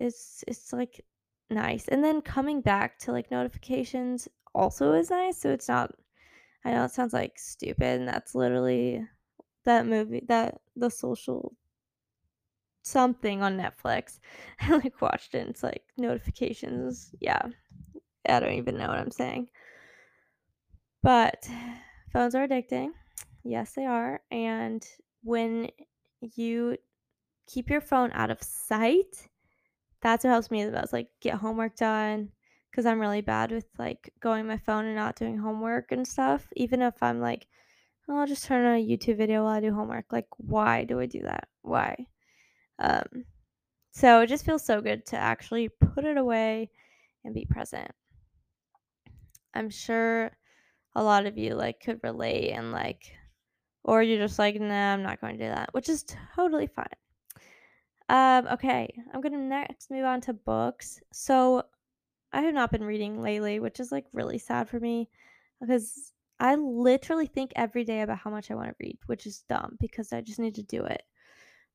it's 0.00 0.42
it's, 0.48 0.72
like, 0.72 1.04
nice, 1.50 1.88
and 1.88 2.02
then 2.04 2.22
coming 2.22 2.60
back 2.62 2.98
to, 3.00 3.12
like, 3.12 3.30
notifications 3.30 4.28
also 4.54 4.92
is 4.94 5.10
nice, 5.10 5.38
so 5.38 5.50
it's 5.50 5.68
not 5.68 5.94
I 6.64 6.72
know 6.72 6.84
it 6.84 6.90
sounds, 6.92 7.12
like, 7.14 7.38
stupid, 7.38 8.00
and 8.00 8.08
that's 8.08 8.34
literally 8.34 9.06
that 9.64 9.86
movie 9.86 10.24
that 10.28 10.60
The 10.76 10.90
Social 10.90 11.54
something 12.82 13.42
on 13.42 13.58
Netflix. 13.58 14.20
I, 14.60 14.76
like, 14.76 15.00
watched 15.02 15.34
it, 15.34 15.48
it's, 15.48 15.62
like, 15.62 15.84
notifications 15.98 17.14
yeah. 17.20 17.42
I 18.28 18.40
don't 18.40 18.52
even 18.54 18.76
know 18.78 18.88
what 18.88 18.98
I'm 18.98 19.10
saying. 19.10 19.48
But 21.02 21.48
phones 22.12 22.34
are 22.34 22.46
addicting. 22.46 22.90
Yes, 23.44 23.72
they 23.72 23.86
are, 23.86 24.20
and 24.30 24.86
when 25.22 25.70
you 26.36 26.76
keep 27.46 27.70
your 27.70 27.80
phone 27.80 28.12
out 28.12 28.30
of 28.30 28.42
sight, 28.42 29.28
that's 30.02 30.24
what 30.24 30.30
helps 30.30 30.50
me 30.50 30.64
the 30.64 30.72
most, 30.72 30.92
like, 30.92 31.08
get 31.20 31.34
homework 31.36 31.76
done 31.76 32.32
because 32.70 32.86
I'm 32.86 33.00
really 33.00 33.22
bad 33.22 33.52
with, 33.52 33.66
like, 33.78 34.12
going 34.20 34.46
my 34.46 34.58
phone 34.58 34.86
and 34.86 34.96
not 34.96 35.16
doing 35.16 35.38
homework 35.38 35.92
and 35.92 36.06
stuff, 36.08 36.48
even 36.56 36.82
if 36.82 37.02
I'm 37.02 37.20
like, 37.20 37.48
"Oh, 38.08 38.18
I'll 38.18 38.26
just 38.26 38.44
turn 38.44 38.66
on 38.66 38.76
a 38.76 38.86
YouTube 38.86 39.16
video 39.18 39.44
while 39.44 39.54
I 39.56 39.60
do 39.60 39.74
homework," 39.74 40.12
like, 40.12 40.28
why 40.38 40.84
do 40.84 41.00
I 41.00 41.06
do 41.06 41.22
that? 41.22 41.48
Why? 41.62 42.06
Um, 42.80 43.26
so 43.92 44.22
it 44.22 44.28
just 44.28 44.44
feels 44.46 44.64
so 44.64 44.80
good 44.82 45.06
to 45.06 45.16
actually 45.18 45.68
put 45.68 46.04
it 46.04 46.16
away 46.18 46.70
and 47.24 47.34
be 47.34 47.46
present. 47.46 47.92
I'm 49.54 49.70
sure 49.70 50.32
a 50.94 51.02
lot 51.04 51.26
of 51.26 51.38
you, 51.38 51.54
like, 51.54 51.80
could 51.80 52.00
relate 52.02 52.50
and, 52.52 52.72
like 52.72 53.12
or 53.84 54.02
you're 54.02 54.18
just 54.26 54.38
like, 54.38 54.60
"Nah, 54.60 54.94
I'm 54.94 55.02
not 55.04 55.20
going 55.20 55.38
to 55.38 55.44
do 55.44 55.50
that," 55.50 55.72
which 55.74 55.88
is 55.88 56.04
totally 56.36 56.66
fine. 56.68 56.86
Um, 58.08 58.46
okay, 58.48 58.92
I'm 59.12 59.20
gonna 59.20 59.38
next 59.38 59.90
move 59.90 60.04
on 60.04 60.20
to 60.22 60.32
books. 60.32 61.00
So, 61.12 61.64
I 62.32 62.42
have 62.42 62.54
not 62.54 62.72
been 62.72 62.84
reading 62.84 63.20
lately, 63.22 63.60
which 63.60 63.80
is, 63.80 63.92
like, 63.92 64.06
really 64.12 64.38
sad 64.38 64.68
for 64.68 64.80
me 64.80 65.10
because 65.60 66.12
I 66.40 66.56
literally 66.56 67.26
think 67.26 67.52
every 67.56 67.84
day 67.84 68.02
about 68.02 68.18
how 68.18 68.30
much 68.30 68.50
I 68.50 68.54
wanna 68.56 68.74
read, 68.80 68.98
which 69.06 69.26
is 69.26 69.42
dumb 69.48 69.76
because 69.80 70.12
I 70.12 70.20
just 70.22 70.38
need 70.40 70.54
to 70.56 70.62
do 70.64 70.84
it. 70.84 71.02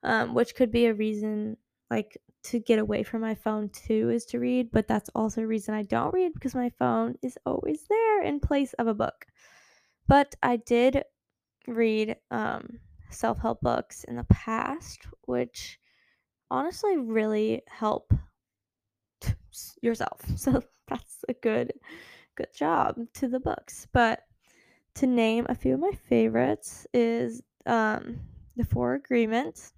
Um, 0.04 0.34
which 0.36 0.56
could 0.56 0.71
be 0.71 0.88
a 0.88 0.93
reason, 0.95 1.58
like, 1.89 2.17
to 2.43 2.60
get 2.60 2.80
away 2.80 3.02
from 3.04 3.21
my 3.21 3.34
phone 3.34 3.69
too 3.69 4.10
is 4.12 4.26
to 4.26 4.39
read, 4.39 4.69
but 4.71 4.88
that's 4.88 5.10
also 5.15 5.41
a 5.41 5.48
reason 5.48 5.74
I 5.74 5.84
don't 5.84 6.13
read 6.13 6.34
because 6.34 6.54
my 6.54 6.69
phone 6.78 7.15
is 7.24 7.38
always 7.45 7.86
there 7.89 8.21
in 8.21 8.39
place 8.39 8.74
of 8.74 8.88
a 8.88 8.93
book. 8.93 9.26
But 10.08 10.36
I 10.43 10.58
did 10.58 11.04
read, 11.67 12.17
um, 12.30 12.80
self-help 13.10 13.62
books 13.62 14.04
in 14.04 14.15
the 14.15 14.26
past, 14.26 15.08
which 15.24 15.80
honestly 16.52 16.98
really 16.98 17.63
help 17.67 18.13
yourself. 19.82 20.21
So 20.38 20.62
that's 20.88 21.26
a 21.28 21.34
good 21.34 21.74
good 22.36 22.54
job 22.54 22.98
to 23.15 23.28
the 23.28 23.39
books. 23.39 23.88
But 23.91 24.21
to 24.95 25.08
name 25.08 25.48
a 25.50 25.56
few 25.56 25.74
of 25.74 25.80
my 25.80 25.93
favorites 26.08 26.86
is, 26.93 27.41
um, 27.65 28.19
The 28.56 28.65
Four 28.65 28.93
Agreements. 28.95 29.74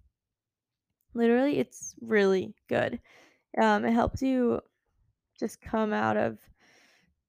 Literally, 1.13 1.58
it's 1.60 1.96
really 2.02 2.54
good. 2.67 3.00
Um, 3.62 3.86
it 3.86 3.93
helps 3.93 4.22
you 4.22 4.62
just 5.39 5.62
come 5.62 5.93
out 5.93 6.17
of 6.17 6.39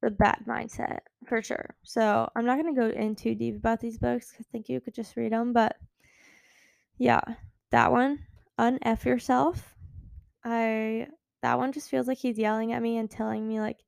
the 0.03 0.11
bad 0.11 0.45
mindset 0.49 1.01
for 1.27 1.43
sure. 1.43 1.77
So, 1.85 2.31
I'm 2.37 2.47
not 2.47 2.59
gonna 2.59 2.75
go 2.75 2.89
in 2.91 3.15
too 3.17 3.35
deep 3.35 3.57
about 3.57 3.81
these 3.81 3.99
books 3.99 4.35
I 4.41 4.45
think 4.53 4.69
you 4.69 4.81
could 4.81 4.95
just 4.95 5.17
read 5.17 5.33
them. 5.33 5.53
but 5.53 5.77
yeah, 6.99 7.21
that 7.71 7.93
one. 7.93 8.19
Un-F 8.59 9.07
Yourself. 9.07 9.77
I 10.45 11.07
that 11.43 11.59
one 11.59 11.73
just 11.73 11.91
feels 11.91 12.09
like 12.09 12.19
he's 12.19 12.39
yelling 12.39 12.73
at 12.73 12.83
me 12.83 12.97
and 12.99 13.09
telling 13.11 13.47
me, 13.47 13.61
like 13.61 13.79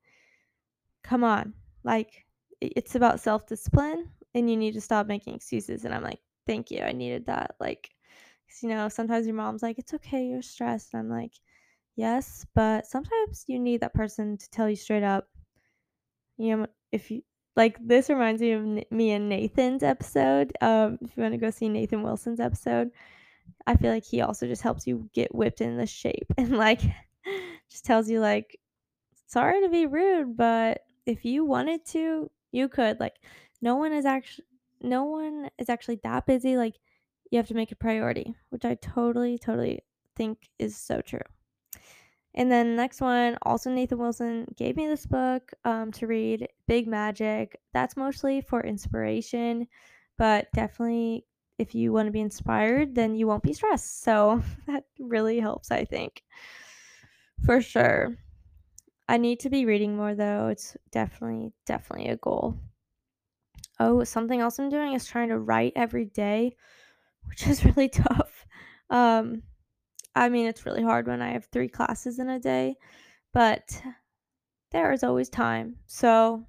"Come 1.04 1.24
on, 1.24 1.54
like, 1.82 2.26
it's 2.60 2.94
about 2.94 3.20
self-discipline, 3.20 4.10
and 4.34 4.50
you 4.50 4.56
need 4.56 4.74
to 4.74 4.80
stop 4.80 5.06
making 5.06 5.34
excuses," 5.34 5.84
and 5.84 5.94
I'm 5.94 6.02
like, 6.02 6.20
"Thank 6.46 6.70
you, 6.70 6.82
I 6.82 6.92
needed 6.92 7.26
that," 7.26 7.56
like 7.60 7.90
you 8.62 8.68
know, 8.68 8.88
sometimes 8.88 9.26
your 9.26 9.36
mom's 9.36 9.62
like, 9.62 9.78
"It's 9.78 9.94
okay, 9.94 10.26
you're 10.26 10.42
stressed," 10.42 10.94
and 10.94 11.00
I'm 11.02 11.10
like, 11.10 11.32
"Yes, 11.96 12.46
but 12.54 12.86
sometimes 12.86 13.44
you 13.48 13.58
need 13.60 13.80
that 13.82 13.94
person 13.94 14.36
to 14.38 14.50
tell 14.50 14.68
you 14.70 14.76
straight 14.76 15.02
up" 15.04 15.28
you 16.36 16.56
know, 16.56 16.66
if 16.92 17.10
you 17.10 17.22
like, 17.56 17.76
this 17.86 18.08
reminds 18.08 18.40
me 18.40 18.52
of 18.52 18.90
me 18.90 19.10
and 19.12 19.28
Nathan's 19.28 19.82
episode, 19.82 20.52
um, 20.60 20.98
if 21.02 21.16
you 21.16 21.22
wanna 21.22 21.38
go 21.38 21.50
see 21.50 21.68
Nathan 21.68 22.02
Wilson's 22.02 22.40
episode, 22.40 22.90
I 23.66 23.76
feel 23.76 23.92
like 23.92 24.04
he 24.04 24.20
also 24.22 24.46
just 24.46 24.62
helps 24.62 24.86
you 24.86 25.10
get 25.14 25.34
whipped 25.34 25.60
in 25.60 25.76
the 25.76 25.86
shape 25.86 26.26
and, 26.38 26.56
like, 26.58 26.80
just 27.70 27.84
tells 27.84 28.10
you, 28.10 28.20
like, 28.20 28.58
"Sorry 29.28 29.62
to 29.62 29.68
be 29.70 29.86
rude, 29.86 30.36
but 30.36 30.82
if 31.06 31.24
you 31.24 31.44
wanted 31.44 31.84
to, 31.88 32.30
you 32.52 32.68
could," 32.68 33.00
like, 33.00 33.16
no 33.62 33.76
one 33.76 33.92
is 33.92 34.06
actually, 34.06 34.46
no 34.82 35.04
one 35.04 35.50
is 35.58 35.68
actually 35.70 36.00
that 36.04 36.26
busy, 36.26 36.56
like, 36.56 36.76
you 37.30 37.38
have 37.38 37.48
to 37.48 37.54
make 37.54 37.72
a 37.72 37.76
priority, 37.76 38.34
which 38.50 38.64
I 38.64 38.74
totally, 38.76 39.38
totally 39.38 39.80
think 40.16 40.48
is 40.58 40.76
so 40.76 41.00
true. 41.00 41.20
And 42.34 42.50
then 42.50 42.76
next 42.76 43.00
one, 43.00 43.38
also 43.42 43.70
Nathan 43.70 43.98
Wilson 43.98 44.46
gave 44.56 44.76
me 44.76 44.86
this 44.86 45.06
book, 45.06 45.50
um, 45.64 45.90
to 45.92 46.06
read, 46.06 46.48
Big 46.68 46.86
Magic. 46.86 47.60
That's 47.72 47.96
mostly 47.96 48.40
for 48.40 48.60
inspiration, 48.60 49.66
but 50.16 50.46
definitely 50.54 51.26
if 51.58 51.74
you 51.74 51.92
wanna 51.92 52.10
be 52.10 52.20
inspired, 52.20 52.94
then 52.94 53.14
you 53.14 53.26
won't 53.26 53.42
be 53.42 53.52
stressed, 53.52 54.02
so 54.02 54.42
that 54.66 54.84
really 54.98 55.40
helps, 55.40 55.70
I 55.70 55.84
think. 55.84 56.22
For 57.44 57.60
sure. 57.60 58.16
I 59.08 59.16
need 59.16 59.40
to 59.40 59.50
be 59.50 59.66
reading 59.66 59.96
more, 59.96 60.14
though, 60.14 60.48
it's 60.48 60.76
definitely, 60.92 61.52
definitely 61.66 62.08
a 62.10 62.16
goal. 62.16 62.56
Oh, 63.80 64.04
something 64.04 64.40
else 64.40 64.58
I'm 64.58 64.68
doing 64.68 64.92
is 64.92 65.06
trying 65.06 65.30
to 65.30 65.38
write 65.38 65.72
every 65.74 66.04
day, 66.04 66.54
which 67.30 67.46
is 67.46 67.64
really 67.64 67.88
tough. 67.88 68.46
Um, 68.90 69.42
I 70.14 70.28
mean, 70.28 70.46
it's 70.46 70.66
really 70.66 70.82
hard 70.82 71.06
when 71.06 71.22
I 71.22 71.32
have 71.32 71.46
3 71.46 71.68
classes 71.68 72.18
in 72.18 72.28
a 72.28 72.38
day, 72.38 72.76
but 73.32 73.80
there 74.72 74.92
is 74.92 75.02
always 75.02 75.30
time. 75.30 75.76
So 75.86 76.44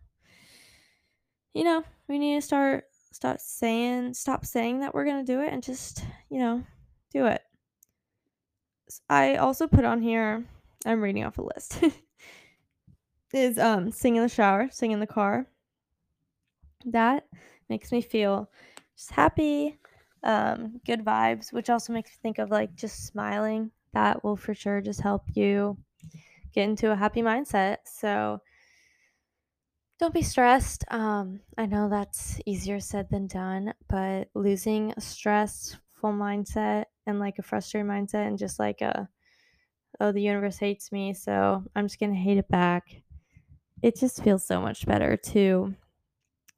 you 1.54 1.64
know, 1.64 1.84
we 2.08 2.18
need 2.18 2.36
to 2.36 2.42
start 2.42 2.86
stop 3.12 3.40
saying 3.40 4.14
stop 4.14 4.46
saying 4.46 4.80
that 4.80 4.94
we're 4.94 5.06
to 5.06 5.24
do 5.24 5.42
it 5.42 5.52
and 5.52 5.62
just, 5.62 6.04
you 6.30 6.40
know, 6.40 6.64
do 7.12 7.26
it. 7.26 7.42
I 9.10 9.36
also 9.36 9.68
put 9.68 9.86
on 9.86 10.02
here 10.02 10.44
I'm 10.86 11.02
reading 11.02 11.24
off 11.26 11.38
a 11.38 11.44
list. 11.44 11.84
is 13.34 13.58
um 13.58 13.92
sing 13.92 14.16
in 14.16 14.24
the 14.24 14.30
shower, 14.30 14.70
sing 14.72 14.92
in 14.92 15.00
the 15.00 15.08
car. 15.08 15.46
That 16.86 17.28
makes 17.70 17.92
me 17.92 18.02
feel 18.02 18.50
just 18.98 19.12
happy, 19.12 19.78
um, 20.24 20.80
good 20.86 21.04
vibes, 21.04 21.52
which 21.52 21.70
also 21.70 21.94
makes 21.94 22.12
me 22.12 22.18
think 22.22 22.40
of 22.40 22.52
like 22.52 22.76
just 22.76 23.06
smiling. 23.06 23.72
That 23.94 24.24
will 24.24 24.38
for 24.38 24.54
sure 24.54 24.82
just 24.82 25.02
help 25.02 25.24
you 25.34 25.78
get 26.54 26.70
into 26.70 26.92
a 26.92 26.96
happy 26.96 27.22
mindset. 27.22 27.78
So 27.86 28.42
don't 30.00 30.14
be 30.14 30.22
stressed. 30.22 30.84
Um, 30.90 31.42
I 31.58 31.66
know 31.66 31.90
that's 31.90 32.40
easier 32.46 32.80
said 32.80 33.10
than 33.10 33.28
done, 33.28 33.74
but 33.88 34.30
losing 34.34 34.94
a 34.98 35.02
stressful 35.02 35.80
mindset 36.04 36.86
and 37.06 37.20
like 37.20 37.38
a 37.38 37.44
frustrated 37.44 37.90
mindset 37.90 38.28
and 38.28 38.38
just 38.38 38.58
like 38.58 38.82
a, 38.82 39.08
oh, 40.00 40.12
the 40.12 40.22
universe 40.22 40.58
hates 40.58 40.92
me, 40.92 41.14
so 41.14 41.64
I'm 41.76 41.86
just 41.86 42.00
going 42.00 42.14
to 42.14 42.18
hate 42.18 42.38
it 42.38 42.48
back. 42.48 43.04
It 43.82 43.96
just 43.96 44.24
feels 44.24 44.46
so 44.46 44.60
much 44.62 44.86
better 44.86 45.18
to 45.18 45.76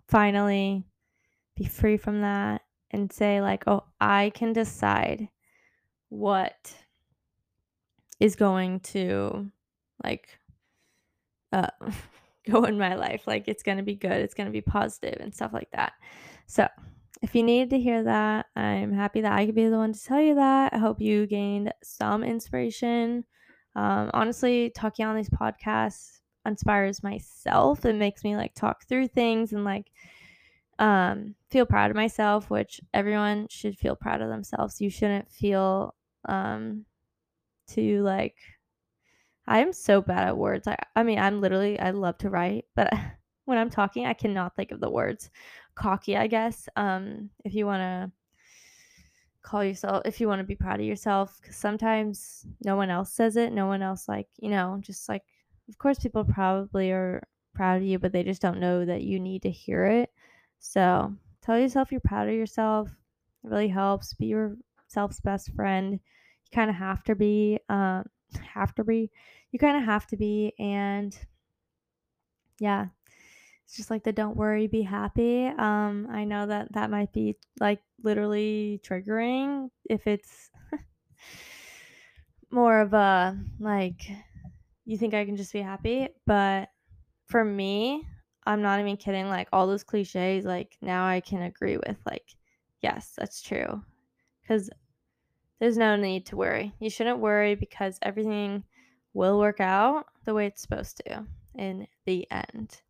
finally 0.08 0.86
be 1.56 1.66
free 1.66 1.98
from 1.98 2.22
that 2.22 2.63
and 2.94 3.12
say, 3.12 3.42
like, 3.42 3.64
oh, 3.68 3.84
I 4.00 4.32
can 4.34 4.54
decide 4.54 5.28
what 6.10 6.74
is 8.20 8.36
going 8.36 8.80
to 8.80 9.50
like 10.04 10.30
uh 11.52 11.68
go 12.50 12.64
in 12.66 12.78
my 12.78 12.96
life. 12.96 13.24
Like 13.26 13.48
it's 13.48 13.64
going 13.64 13.78
to 13.78 13.84
be 13.84 13.96
good, 13.96 14.12
it's 14.12 14.34
going 14.34 14.48
to 14.48 14.54
be 14.54 14.62
positive 14.62 15.20
and 15.20 15.34
stuff 15.34 15.54
like 15.54 15.72
that. 15.72 15.94
So, 16.46 16.68
if 17.22 17.34
you 17.34 17.44
needed 17.44 17.70
to 17.72 17.80
hear 17.80 18.04
that, 18.04 18.48
I'm 18.56 18.92
happy 18.92 19.22
that 19.22 19.32
I 19.32 19.46
could 19.46 19.56
be 19.56 19.68
the 19.68 19.78
one 19.78 19.94
to 19.94 20.04
tell 20.04 20.22
you 20.22 20.36
that. 20.36 20.74
I 20.74 20.78
hope 20.78 21.02
you 21.02 21.26
gained 21.26 21.74
some 21.82 22.24
inspiration. 22.24 23.24
Um, 23.76 24.12
honestly, 24.14 24.72
talking 24.76 25.06
on 25.06 25.16
these 25.16 25.30
podcasts 25.30 26.20
inspires 26.46 27.02
myself. 27.02 27.86
It 27.86 27.96
makes 27.96 28.24
me 28.24 28.36
like 28.36 28.54
talk 28.54 28.86
through 28.88 29.08
things 29.08 29.54
and 29.54 29.64
like 29.64 29.92
um, 30.80 31.36
feel 31.50 31.66
proud 31.66 31.92
of 31.92 31.96
myself, 31.96 32.50
which 32.50 32.82
everyone 32.94 33.48
should 33.50 33.78
feel 33.78 33.96
proud 33.96 34.22
of 34.22 34.30
themselves. 34.30 34.82
You 34.82 34.90
shouldn't 34.90 35.32
feel 35.32 35.96
um, 36.26 36.86
to 37.70 38.02
like 38.02 38.36
I'm 39.48 39.74
so 39.74 40.02
bad 40.02 40.28
at 40.28 40.38
words. 40.38 40.68
I, 40.68 40.78
I 40.96 41.04
mean, 41.04 41.20
I'm 41.20 41.42
literally, 41.42 41.80
I 41.80 41.92
love 41.92 42.18
to 42.20 42.30
write, 42.30 42.66
but 42.76 42.94
when 43.46 43.58
I'm 43.58 43.70
talking, 43.70 44.06
I 44.06 44.14
cannot 44.14 44.56
think 44.56 44.72
of 44.72 44.80
the 44.80 44.90
words. 44.90 45.30
Cocky, 45.76 46.16
I 46.16 46.28
guess. 46.28 46.70
Um, 46.76 47.30
if 47.44 47.54
you 47.54 47.66
want 47.66 47.82
to 47.82 48.12
call 49.42 49.64
yourself, 49.64 50.04
if 50.06 50.22
you 50.22 50.28
want 50.28 50.40
to 50.40 50.46
be 50.46 50.56
proud 50.56 50.80
of 50.80 50.86
yourself, 50.86 51.40
because 51.42 51.58
sometimes 51.58 52.46
no 52.64 52.76
one 52.76 52.90
else 52.90 53.12
says 53.12 53.36
it. 53.36 53.52
No 53.52 53.66
one 53.68 53.82
else, 53.82 54.08
like, 54.08 54.28
you 54.38 54.50
know, 54.50 54.78
just 54.82 55.10
like, 55.10 55.24
of 55.68 55.78
course, 55.78 56.00
people 56.00 56.24
probably 56.24 56.92
are 56.92 57.28
proud 57.54 57.78
of 57.78 57.84
you, 57.84 58.00
but 58.00 58.14
they 58.14 58.24
just 58.24 58.42
don't 58.42 58.60
know 58.60 58.86
that 58.86 59.02
you 59.02 59.20
need 59.20 59.42
to 59.42 59.50
hear 59.50 59.86
it. 59.86 60.13
So 60.64 61.14
tell 61.42 61.60
yourself 61.60 61.92
you're 61.92 62.02
proud 62.02 62.30
of 62.30 62.34
yourself. 62.34 62.90
It 63.44 63.50
really 63.50 63.68
helps. 63.68 64.14
Be 64.14 64.28
yourself's 64.28 65.20
best 65.20 65.54
friend. 65.54 65.92
You 65.94 66.56
kind 66.56 66.70
of 66.70 66.76
have 66.78 67.04
to 67.04 67.16
be. 67.16 67.60
Um, 67.70 68.06
have 68.54 68.74
to 68.76 68.84
be. 68.84 69.12
You 69.52 69.60
kind 69.60 69.78
of 69.78 69.84
have 69.84 70.08
to 70.08 70.18
be. 70.18 70.54
And 70.58 71.16
yeah, 72.60 72.88
it's 73.66 73.76
just 73.76 73.92
like 73.92 74.04
the 74.04 74.14
don't 74.14 74.38
worry, 74.38 74.68
be 74.68 74.82
happy. 74.82 75.48
Um, 75.48 76.08
I 76.10 76.24
know 76.24 76.48
that 76.48 76.72
that 76.74 76.90
might 76.90 77.12
be 77.12 77.36
like 77.60 77.82
literally 78.02 78.80
triggering 78.84 79.70
if 79.90 80.08
it's 80.08 80.50
more 82.52 82.80
of 82.80 82.94
a 82.94 83.38
like 83.60 84.02
you 84.86 84.98
think 84.98 85.14
I 85.14 85.26
can 85.26 85.36
just 85.36 85.52
be 85.52 85.62
happy, 85.62 86.08
but 86.26 86.70
for 87.28 87.44
me, 87.44 88.08
I'm 88.46 88.62
not 88.62 88.80
even 88.80 88.98
kidding. 88.98 89.30
Like 89.30 89.48
all 89.52 89.68
those 89.68 89.84
cliches, 89.84 90.46
like 90.46 90.78
now 90.82 91.06
I 91.06 91.20
can 91.20 91.44
agree 91.44 91.78
with, 91.78 91.98
like, 92.06 92.36
yes, 92.82 93.14
that's 93.18 93.42
true. 93.42 93.82
Because 94.42 94.70
there's 95.60 95.78
no 95.78 95.96
need 95.96 96.26
to 96.28 96.36
worry. 96.36 96.74
You 96.80 96.90
shouldn't 96.90 97.20
worry 97.20 97.56
because 97.56 97.98
everything 98.02 98.64
will 99.14 99.40
work 99.40 99.60
out 99.60 100.08
the 100.26 100.34
way 100.34 100.48
it's 100.48 100.62
supposed 100.62 100.98
to 101.06 101.26
in 101.56 101.88
the 102.06 102.28
end. 102.32 102.82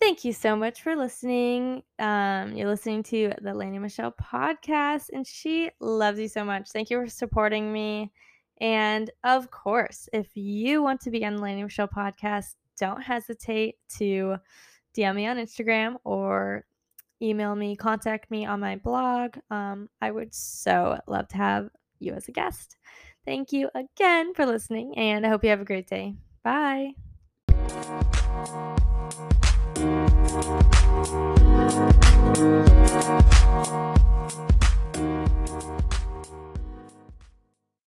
Thank 0.00 0.24
you 0.24 0.32
so 0.32 0.56
much 0.56 0.82
for 0.82 0.96
listening. 0.96 1.82
Um, 2.00 2.56
you're 2.56 2.68
listening 2.68 3.04
to 3.04 3.32
the 3.40 3.54
Laney 3.54 3.78
Michelle 3.78 4.12
podcast, 4.12 5.10
and 5.12 5.24
she 5.24 5.70
loves 5.78 6.18
you 6.18 6.26
so 6.26 6.44
much. 6.44 6.70
Thank 6.70 6.90
you 6.90 7.00
for 7.00 7.06
supporting 7.06 7.72
me. 7.72 8.10
And 8.60 9.10
of 9.22 9.50
course, 9.50 10.08
if 10.12 10.28
you 10.34 10.82
want 10.82 11.00
to 11.02 11.10
be 11.10 11.24
on 11.24 11.36
the 11.36 11.42
Laney 11.42 11.62
Michelle 11.62 11.86
podcast, 11.86 12.54
don't 12.78 13.02
hesitate 13.02 13.76
to 13.98 14.36
DM 14.96 15.14
me 15.16 15.26
on 15.26 15.36
Instagram 15.36 15.96
or 16.04 16.64
email 17.20 17.54
me, 17.54 17.76
contact 17.76 18.30
me 18.30 18.44
on 18.46 18.60
my 18.60 18.76
blog. 18.76 19.36
Um, 19.50 19.88
I 20.00 20.10
would 20.10 20.34
so 20.34 20.98
love 21.06 21.28
to 21.28 21.36
have 21.36 21.70
you 21.98 22.12
as 22.12 22.28
a 22.28 22.32
guest. 22.32 22.76
Thank 23.24 23.52
you 23.52 23.70
again 23.74 24.34
for 24.34 24.44
listening, 24.44 24.98
and 24.98 25.24
I 25.24 25.28
hope 25.28 25.44
you 25.44 25.50
have 25.50 25.60
a 25.60 25.64
great 25.64 25.86
day. 25.86 26.14
Bye. 26.42 26.94